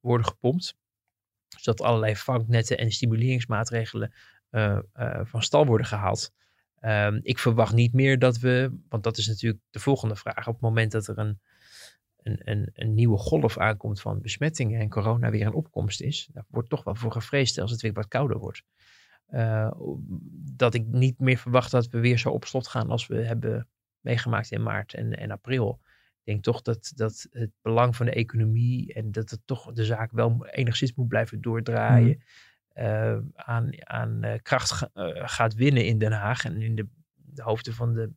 worden 0.00 0.26
gepompt. 0.26 0.76
Zodat 1.58 1.86
allerlei 1.86 2.16
vangnetten 2.16 2.78
en 2.78 2.90
stimuleringsmaatregelen 2.90 4.12
van 5.22 5.42
stal 5.42 5.66
worden 5.66 5.86
gehaald. 5.86 6.32
Um, 6.80 7.20
ik 7.22 7.38
verwacht 7.38 7.74
niet 7.74 7.92
meer 7.92 8.18
dat 8.18 8.38
we, 8.38 8.78
want 8.88 9.02
dat 9.02 9.18
is 9.18 9.26
natuurlijk 9.26 9.62
de 9.70 9.78
volgende 9.78 10.16
vraag, 10.16 10.46
op 10.46 10.52
het 10.52 10.62
moment 10.62 10.92
dat 10.92 11.06
er 11.06 11.18
een 11.18 11.40
een, 12.26 12.40
een, 12.44 12.70
een, 12.72 12.94
nieuwe 12.94 13.18
golf 13.18 13.58
aankomt 13.58 14.00
van 14.00 14.20
besmettingen 14.20 14.80
en 14.80 14.88
corona 14.88 15.30
weer 15.30 15.46
een 15.46 15.54
opkomst 15.54 16.00
is, 16.00 16.28
daar 16.32 16.44
wordt 16.48 16.68
toch 16.68 16.84
wel 16.84 16.94
voor 16.94 17.12
gevreesd 17.12 17.58
als 17.58 17.70
het 17.70 17.80
weer 17.80 17.92
wat 17.92 18.08
kouder 18.08 18.38
wordt. 18.38 18.62
Uh, 19.30 19.72
dat 20.54 20.74
ik 20.74 20.86
niet 20.86 21.18
meer 21.18 21.36
verwacht 21.36 21.70
dat 21.70 21.88
we 21.88 22.00
weer 22.00 22.18
zo 22.18 22.30
op 22.30 22.44
slot 22.44 22.68
gaan 22.68 22.90
als 22.90 23.06
we 23.06 23.16
hebben 23.16 23.68
meegemaakt 24.00 24.50
in 24.50 24.62
maart 24.62 24.94
en, 24.94 25.12
en 25.12 25.30
april. 25.30 25.80
Ik 26.18 26.32
denk 26.32 26.42
toch 26.42 26.62
dat, 26.62 26.92
dat 26.94 27.26
het 27.30 27.50
belang 27.62 27.96
van 27.96 28.06
de 28.06 28.12
economie 28.12 28.94
en 28.94 29.12
dat 29.12 29.30
het 29.30 29.40
toch 29.44 29.72
de 29.72 29.84
zaak 29.84 30.10
wel 30.12 30.46
enigszins 30.46 30.94
moet 30.94 31.08
blijven 31.08 31.40
doordraaien. 31.40 32.22
Mm. 32.74 32.84
Uh, 32.84 33.18
aan, 33.34 33.88
aan 33.88 34.24
uh, 34.24 34.34
kracht 34.42 34.72
ga, 34.72 34.90
gaat 35.24 35.54
winnen 35.54 35.86
in 35.86 35.98
Den 35.98 36.12
Haag 36.12 36.44
en 36.44 36.62
in 36.62 36.74
de, 36.74 36.86
de 37.14 37.42
hoofden 37.42 37.74
van 37.74 37.94
de 37.94 38.12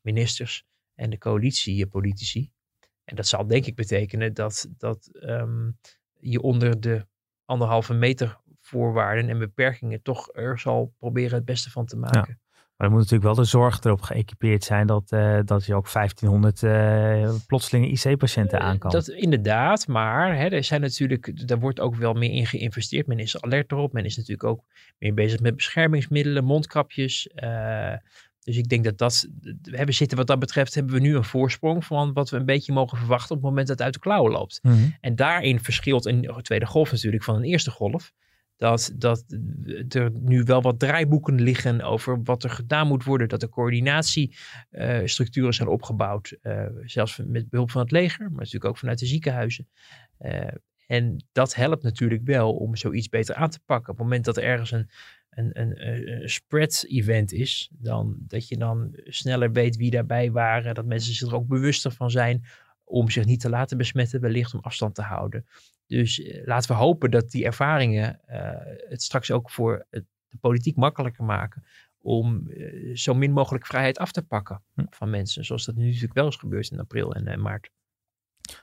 ministers 0.00 0.66
en 0.94 1.10
de 1.10 1.18
coalitiepolitici. 1.18 2.50
En 3.04 3.16
dat 3.16 3.26
zal 3.26 3.46
denk 3.46 3.66
ik 3.66 3.74
betekenen 3.74 4.34
dat, 4.34 4.68
dat 4.76 5.10
um, 5.12 5.78
je 6.20 6.40
onder 6.40 6.80
de 6.80 7.06
anderhalve 7.44 7.94
meter 7.94 8.40
voorwaarden 8.70 9.28
en 9.28 9.38
beperkingen 9.38 10.02
toch 10.02 10.28
er 10.32 10.58
zal 10.58 10.92
proberen 10.98 11.34
het 11.34 11.44
beste 11.44 11.70
van 11.70 11.86
te 11.86 11.96
maken. 11.96 12.38
Ja. 12.38 12.50
Maar 12.80 12.88
er 12.88 12.94
moet 12.94 13.04
natuurlijk 13.04 13.34
wel 13.34 13.44
de 13.44 13.50
zorg 13.50 13.84
erop 13.84 14.00
geëquipeerd 14.00 14.64
zijn 14.64 14.86
dat, 14.86 15.12
uh, 15.12 15.38
dat 15.44 15.64
je 15.64 15.74
ook 15.74 15.92
1500 15.92 16.62
uh, 16.62 17.34
plotselinge 17.46 17.86
IC-patiënten 17.86 18.60
aan 18.60 18.78
kan. 18.78 18.90
Dat 18.90 19.08
inderdaad, 19.08 19.86
maar 19.86 20.36
hè, 20.36 20.46
er 20.48 20.64
zijn 20.64 20.80
natuurlijk, 20.80 21.48
daar 21.48 21.58
wordt 21.58 21.80
ook 21.80 21.94
wel 21.96 22.12
meer 22.12 22.30
in 22.30 22.46
geïnvesteerd. 22.46 23.06
Men 23.06 23.18
is 23.18 23.42
alert 23.42 23.72
erop. 23.72 23.92
Men 23.92 24.04
is 24.04 24.16
natuurlijk 24.16 24.48
ook 24.48 24.64
meer 24.98 25.14
bezig 25.14 25.40
met 25.40 25.56
beschermingsmiddelen, 25.56 26.44
mondkapjes. 26.44 27.30
Uh, 27.34 27.94
dus 28.40 28.56
ik 28.56 28.68
denk 28.68 28.84
dat 28.84 28.98
dat, 28.98 29.28
we 29.62 29.76
hebben 29.76 29.94
zitten 29.94 30.16
wat 30.16 30.26
dat 30.26 30.38
betreft, 30.38 30.74
hebben 30.74 30.94
we 30.94 31.00
nu 31.00 31.16
een 31.16 31.24
voorsprong 31.24 31.84
van 31.84 32.12
wat 32.12 32.30
we 32.30 32.36
een 32.36 32.44
beetje 32.44 32.72
mogen 32.72 32.98
verwachten 32.98 33.36
op 33.36 33.42
het 33.42 33.50
moment 33.50 33.66
dat 33.66 33.76
het 33.76 33.84
uit 33.84 33.94
de 33.94 34.00
klauwen 34.00 34.32
loopt. 34.32 34.58
Mm 34.62 34.72
-hmm. 34.72 34.96
En 35.00 35.16
daarin 35.16 35.60
verschilt 35.60 36.06
een 36.06 36.30
tweede 36.42 36.66
golf 36.66 36.92
natuurlijk 36.92 37.24
van 37.24 37.34
een 37.34 37.44
eerste 37.44 37.70
golf. 37.70 38.12
Dat, 38.60 38.92
dat 38.94 39.24
er 39.88 40.10
nu 40.12 40.42
wel 40.42 40.62
wat 40.62 40.78
draaiboeken 40.78 41.40
liggen 41.40 41.82
over 41.82 42.22
wat 42.22 42.44
er 42.44 42.50
gedaan 42.50 42.86
moet 42.86 43.04
worden. 43.04 43.28
Dat 43.28 43.42
er 43.42 43.48
coördinatiestructuren 43.48 45.54
zijn 45.54 45.68
opgebouwd. 45.68 46.36
Uh, 46.42 46.66
zelfs 46.84 47.20
met 47.26 47.48
behulp 47.48 47.70
van 47.70 47.80
het 47.80 47.90
leger, 47.90 48.24
maar 48.24 48.38
natuurlijk 48.38 48.64
ook 48.64 48.78
vanuit 48.78 48.98
de 48.98 49.06
ziekenhuizen. 49.06 49.68
Uh, 50.20 50.48
en 50.86 51.24
dat 51.32 51.54
helpt 51.54 51.82
natuurlijk 51.82 52.24
wel 52.24 52.54
om 52.54 52.76
zoiets 52.76 53.08
beter 53.08 53.34
aan 53.34 53.50
te 53.50 53.60
pakken. 53.64 53.92
Op 53.92 53.98
het 53.98 54.06
moment 54.06 54.24
dat 54.24 54.36
er 54.36 54.42
ergens 54.42 54.70
een, 54.70 54.90
een, 55.30 55.60
een, 55.60 55.86
een 56.22 56.28
spread-event 56.28 57.32
is, 57.32 57.70
dan 57.72 58.16
dat 58.18 58.48
je 58.48 58.56
dan 58.56 59.00
sneller 59.04 59.52
weet 59.52 59.76
wie 59.76 59.90
daarbij 59.90 60.30
waren. 60.30 60.74
Dat 60.74 60.86
mensen 60.86 61.14
zich 61.14 61.28
er 61.28 61.34
ook 61.34 61.48
bewuster 61.48 61.92
van 61.92 62.10
zijn 62.10 62.44
om 62.84 63.10
zich 63.10 63.24
niet 63.24 63.40
te 63.40 63.50
laten 63.50 63.76
besmetten, 63.76 64.20
wellicht 64.20 64.54
om 64.54 64.60
afstand 64.60 64.94
te 64.94 65.02
houden. 65.02 65.46
Dus 65.96 66.18
uh, 66.18 66.46
laten 66.46 66.70
we 66.70 66.76
hopen 66.76 67.10
dat 67.10 67.30
die 67.30 67.44
ervaringen 67.44 68.20
uh, 68.28 68.36
het 68.88 69.02
straks 69.02 69.30
ook 69.30 69.50
voor 69.50 69.86
het, 69.90 70.04
de 70.28 70.36
politiek 70.40 70.76
makkelijker 70.76 71.24
maken 71.24 71.64
om 72.02 72.50
eh, 72.50 72.96
zo 72.96 73.14
min 73.14 73.32
mogelijk 73.32 73.66
vrijheid 73.66 73.98
af 73.98 74.12
te 74.12 74.22
pakken 74.26 74.62
Hm. 74.74 74.84
van 74.90 75.10
mensen. 75.10 75.44
Zoals 75.44 75.64
dat 75.64 75.74
nu 75.74 75.86
natuurlijk 75.86 76.14
wel 76.14 76.26
is 76.28 76.36
gebeurd 76.36 76.70
in 76.70 76.78
april 76.80 77.14
en 77.14 77.26
eh, 77.26 77.36
maart. 77.36 77.70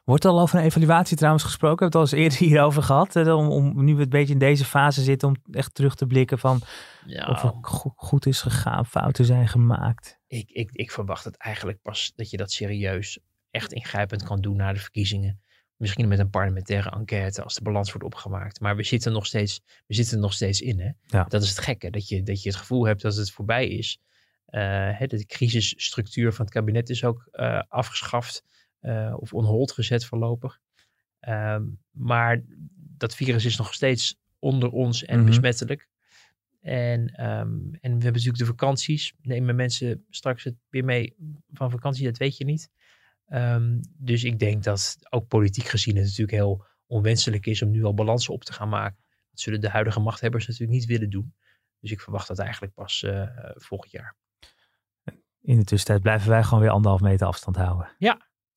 Wordt 0.04 0.24
er 0.24 0.30
al 0.30 0.40
over 0.40 0.60
een 0.60 0.66
evaluatie 0.66 1.18
trouwens 1.18 1.44
gesproken? 1.44 1.78
We 1.78 1.84
hebben 1.84 2.02
het 2.02 2.12
al 2.13 2.20
eens 2.20 2.26
eerder 2.34 2.48
hierover 2.50 2.84
gehad. 2.84 3.16
eh, 3.16 3.38
Om, 3.38 3.48
om 3.50 3.84
nu 3.84 3.96
we 3.96 4.02
een 4.04 4.10
beetje 4.10 4.34
in 4.34 4.40
deze 4.40 4.66
fase 4.66 5.02
zitten 5.02 5.28
om 5.28 5.36
echt 5.52 5.74
terug 5.76 5.96
te 5.96 6.06
blikken 6.08 6.40
van 6.40 6.62
Ja, 7.06 7.28
of 7.28 7.42
het 7.42 7.54
go- 7.62 7.94
goed 7.96 8.26
is 8.26 8.42
gegaan, 8.42 8.86
fouten 8.86 9.26
zijn 9.26 9.48
gemaakt. 9.48 10.20
ik, 10.28 10.50
ik, 10.52 10.70
ik 10.72 10.92
verwacht 10.92 11.24
het 11.24 11.38
eigenlijk 11.38 11.82
pas 11.82 12.13
dat 12.16 12.30
je 12.30 12.38
dat 12.38 12.52
serieus 12.52 13.20
echt 13.52 13.74
ingrijpend 13.74 14.24
kan 14.24 14.42
doen 14.42 14.56
na 14.56 14.74
de 14.74 14.80
verkiezingen. 14.80 15.42
Misschien 15.78 16.08
met 16.08 16.20
een 16.20 16.30
parlementaire 16.30 16.90
enquête 16.90 17.44
als 17.44 17.56
de 17.56 17.62
balans 17.62 17.92
wordt 17.92 18.06
opgemaakt. 18.06 18.60
Maar 18.60 18.76
we 18.76 18.84
zitten 18.84 19.12
nog 19.12 19.26
steeds, 19.26 19.62
we 19.88 19.94
zitten 19.94 20.20
nog 20.20 20.34
steeds 20.34 20.62
in. 20.62 20.80
Hè? 20.80 20.90
Ja. 21.06 21.24
Dat 21.24 21.42
is 21.44 21.50
het 21.50 21.60
gekke, 21.60 21.90
dat 21.90 22.08
je, 22.08 22.24
dat 22.24 22.42
je 22.42 22.50
het 22.50 22.58
gevoel 22.58 22.86
hebt 22.86 23.02
dat 23.02 23.16
het 23.16 23.32
voorbij 23.32 23.68
is. 23.68 24.00
Eh, 24.46 25.00
de 25.00 25.26
crisisstructuur 25.26 26.34
van 26.34 26.46
het 26.46 26.54
kabinet 26.54 26.90
is 26.90 27.04
ook 27.04 27.28
eh, 27.32 27.62
afgeschaft 27.68 28.44
eh, 28.80 29.13
of 29.20 29.34
on 29.34 29.46
hold 29.46 29.72
gezet 29.72 30.06
voorlopig. 30.06 30.60
Ehm, 31.20 31.63
maar 31.92 32.44
dat 32.98 33.16
virus 33.16 33.46
is 33.46 33.58
nog 33.58 33.74
steeds 33.74 34.16
onder 34.40 34.70
ons 34.70 35.06
en 35.06 35.18
Mhm. 35.18 35.26
besmettelijk. 35.28 35.88
En, 36.62 37.08
ehm, 37.08 37.50
en 37.62 37.80
we 37.82 37.88
hebben 37.88 38.12
natuurlijk 38.12 38.38
de 38.38 38.46
vakanties. 38.46 39.13
Nemen 39.22 39.56
mensen 39.56 40.06
straks 40.10 40.44
het 40.44 40.56
weer 40.70 40.86
mee 40.86 41.16
van 41.54 41.72
vakantie? 41.72 42.06
Dat 42.06 42.18
weet 42.18 42.38
je 42.38 42.46
niet. 42.46 42.70
Ehm, 43.28 43.78
dus 43.98 44.24
ik 44.24 44.40
denk 44.40 44.63
dat 44.63 44.98
ook 45.10 45.28
politiek 45.28 45.66
gezien 45.66 45.96
het 45.96 46.04
natuurlijk 46.04 46.32
heel 46.32 46.66
onwenselijk 46.86 47.46
is 47.46 47.62
om 47.62 47.72
nu 47.72 47.84
al 47.84 47.94
balansen 47.94 48.34
op 48.34 48.44
te 48.44 48.54
gaan 48.54 48.70
maken. 48.70 49.04
Dat 49.30 49.40
zullen 49.40 49.62
de 49.62 49.70
huidige 49.70 50.00
machthebbers 50.00 50.48
natuurlijk 50.48 50.80
niet 50.80 50.86
willen 50.86 51.10
doen. 51.10 51.34
Dus 51.80 51.92
ik 51.92 52.02
verwacht 52.02 52.28
dat 52.28 52.40
eigenlijk 52.40 52.74
pas 52.74 53.04
eh, 53.04 53.28
volgend 53.56 53.92
jaar. 53.92 54.16
In 55.42 55.58
de 55.58 55.63
tussentijd 55.63 56.02
blijven 56.02 56.30
wij 56.30 56.44
gewoon 56.44 56.60
weer 56.60 56.70
anderhalf 56.70 57.02
meter 57.02 57.28
afstand 57.28 57.56
houden. 57.56 57.96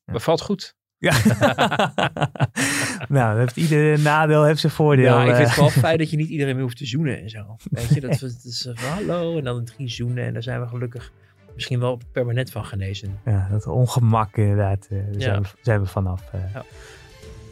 Bevalt 0.05 0.41
goed. 0.41 0.79
Ja. 0.99 1.13
nou, 3.09 3.39
heeft 3.39 3.57
ieder 3.57 4.01
nadeel 4.01 4.45
heeft 4.45 4.61
zijn 4.61 4.73
voordeel. 4.73 5.05
Ja, 5.05 5.21
ik 5.21 5.35
vind 5.35 5.39
eh. 5.39 5.47
het 5.47 5.57
wel 5.57 5.83
fijn 5.83 5.99
dat 5.99 6.11
je 6.11 6.17
niet 6.17 6.29
iedereen 6.29 6.55
meer 6.55 6.63
hoeft 6.63 6.77
te 6.77 6.87
zoenen 6.87 7.21
en 7.21 7.31
zo. 7.31 7.57
Weet 7.71 7.89
je, 7.89 8.01
dat, 8.01 8.19
dat 8.21 8.41
is 8.45 8.67
eh, 8.67 8.77
van 8.77 8.89
hallo 8.89 9.39
en 9.39 9.45
dan 9.45 9.65
drie 9.65 9.89
zoenen 9.89 10.25
en 10.25 10.33
daar 10.33 10.43
zijn 10.43 10.61
we 10.61 10.67
gelukkig 10.67 11.13
misschien 11.61 11.81
wel 11.81 12.01
permanent 12.13 12.51
van 12.51 12.65
genezen. 12.65 13.19
Ja, 13.25 13.49
dat 13.51 13.67
ongemak 13.67 14.37
inderdaad. 14.37 14.87
eh, 14.91 14.99
daar 14.99 15.13
Ja. 15.13 15.21
zijn, 15.21 15.43
we, 15.43 15.49
zijn 15.63 15.81
we 15.81 15.87
vanaf. 15.87 16.23
eh. 16.33 16.41
Ja. 16.55 16.65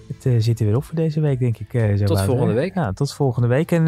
Het 0.09 0.27
eh, 0.27 0.33
zit 0.39 0.61
er 0.61 0.67
weer 0.67 0.77
op 0.77 0.85
voor 0.85 0.95
deze 0.95 1.21
week, 1.21 1.39
denk 1.39 1.59
ik. 1.59 1.99
zo 1.99 2.05
Tot 2.05 2.21
volgende 2.23 2.53
week. 2.53 2.75
Ja, 2.75 2.93
tot 2.93 3.13
volgende 3.15 3.49
week. 3.49 3.73
En 3.73 3.87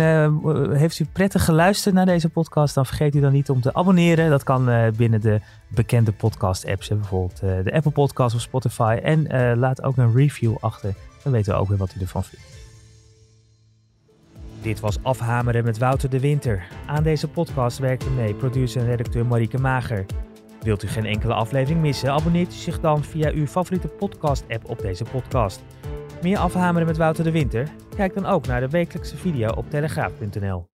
heeft 0.76 0.98
u 0.98 1.04
prettig 1.12 1.44
geluisterd 1.44 1.94
naar 1.94 2.06
deze 2.06 2.28
podcast, 2.28 2.74
dan 2.74 2.86
vergeet 2.86 3.14
u 3.14 3.20
dan 3.20 3.32
niet 3.32 3.50
om 3.50 3.60
te 3.60 3.74
abonneren. 3.74 4.30
Dat 4.30 4.42
kan 4.42 4.92
binnen 4.96 5.20
de 5.20 5.40
bekende 5.68 6.12
podcast-apps, 6.12 6.88
bijvoorbeeld 6.88 7.40
de 7.40 7.72
Apple 7.72 7.90
Podcast 7.90 8.34
of 8.34 8.40
Spotify. 8.40 8.98
En 9.02 9.26
laat 9.58 9.82
ook 9.82 9.96
een 9.96 10.14
review 10.14 10.56
achter. 10.60 10.94
Dan 11.22 11.32
weten 11.32 11.52
we 11.54 11.58
ook 11.60 11.68
weer 11.68 11.78
wat 11.78 11.94
u 11.98 12.00
ervan 12.00 12.24
vindt. 12.24 12.44
Dit 14.62 14.80
was 14.80 15.02
Afhameren 15.02 15.64
met 15.64 15.78
Wouter 15.78 16.10
de 16.10 16.20
Winter. 16.20 16.68
Aan 16.86 17.02
deze 17.02 17.28
podcast 17.28 17.78
werkte 17.78 18.10
mee 18.10 18.34
producer 18.34 18.80
en 18.80 18.86
redacteur 18.86 19.26
Marieke 19.26 19.58
Mager. 19.58 20.06
Wilt 20.62 20.82
u 20.82 20.88
geen 20.88 21.06
enkele 21.06 21.34
aflevering 21.34 21.80
missen? 21.80 22.12
Abonneert 22.12 22.52
u 22.52 22.56
zich 22.56 22.80
dan 22.80 23.04
via 23.04 23.30
uw 23.32 23.46
favoriete 23.46 23.88
podcast-app 23.88 24.68
op 24.68 24.78
deze 24.78 25.04
podcast. 25.04 25.62
Meer 26.22 26.38
afhameren 26.38 26.86
met 26.86 26.96
Wouter 26.96 27.24
de 27.24 27.30
Winter? 27.30 27.68
Kijk 27.96 28.14
dan 28.14 28.26
ook 28.26 28.46
naar 28.46 28.60
de 28.60 28.68
wekelijkse 28.68 29.16
video 29.16 29.48
op 29.48 29.70
telegraaf.nl. 29.70 30.69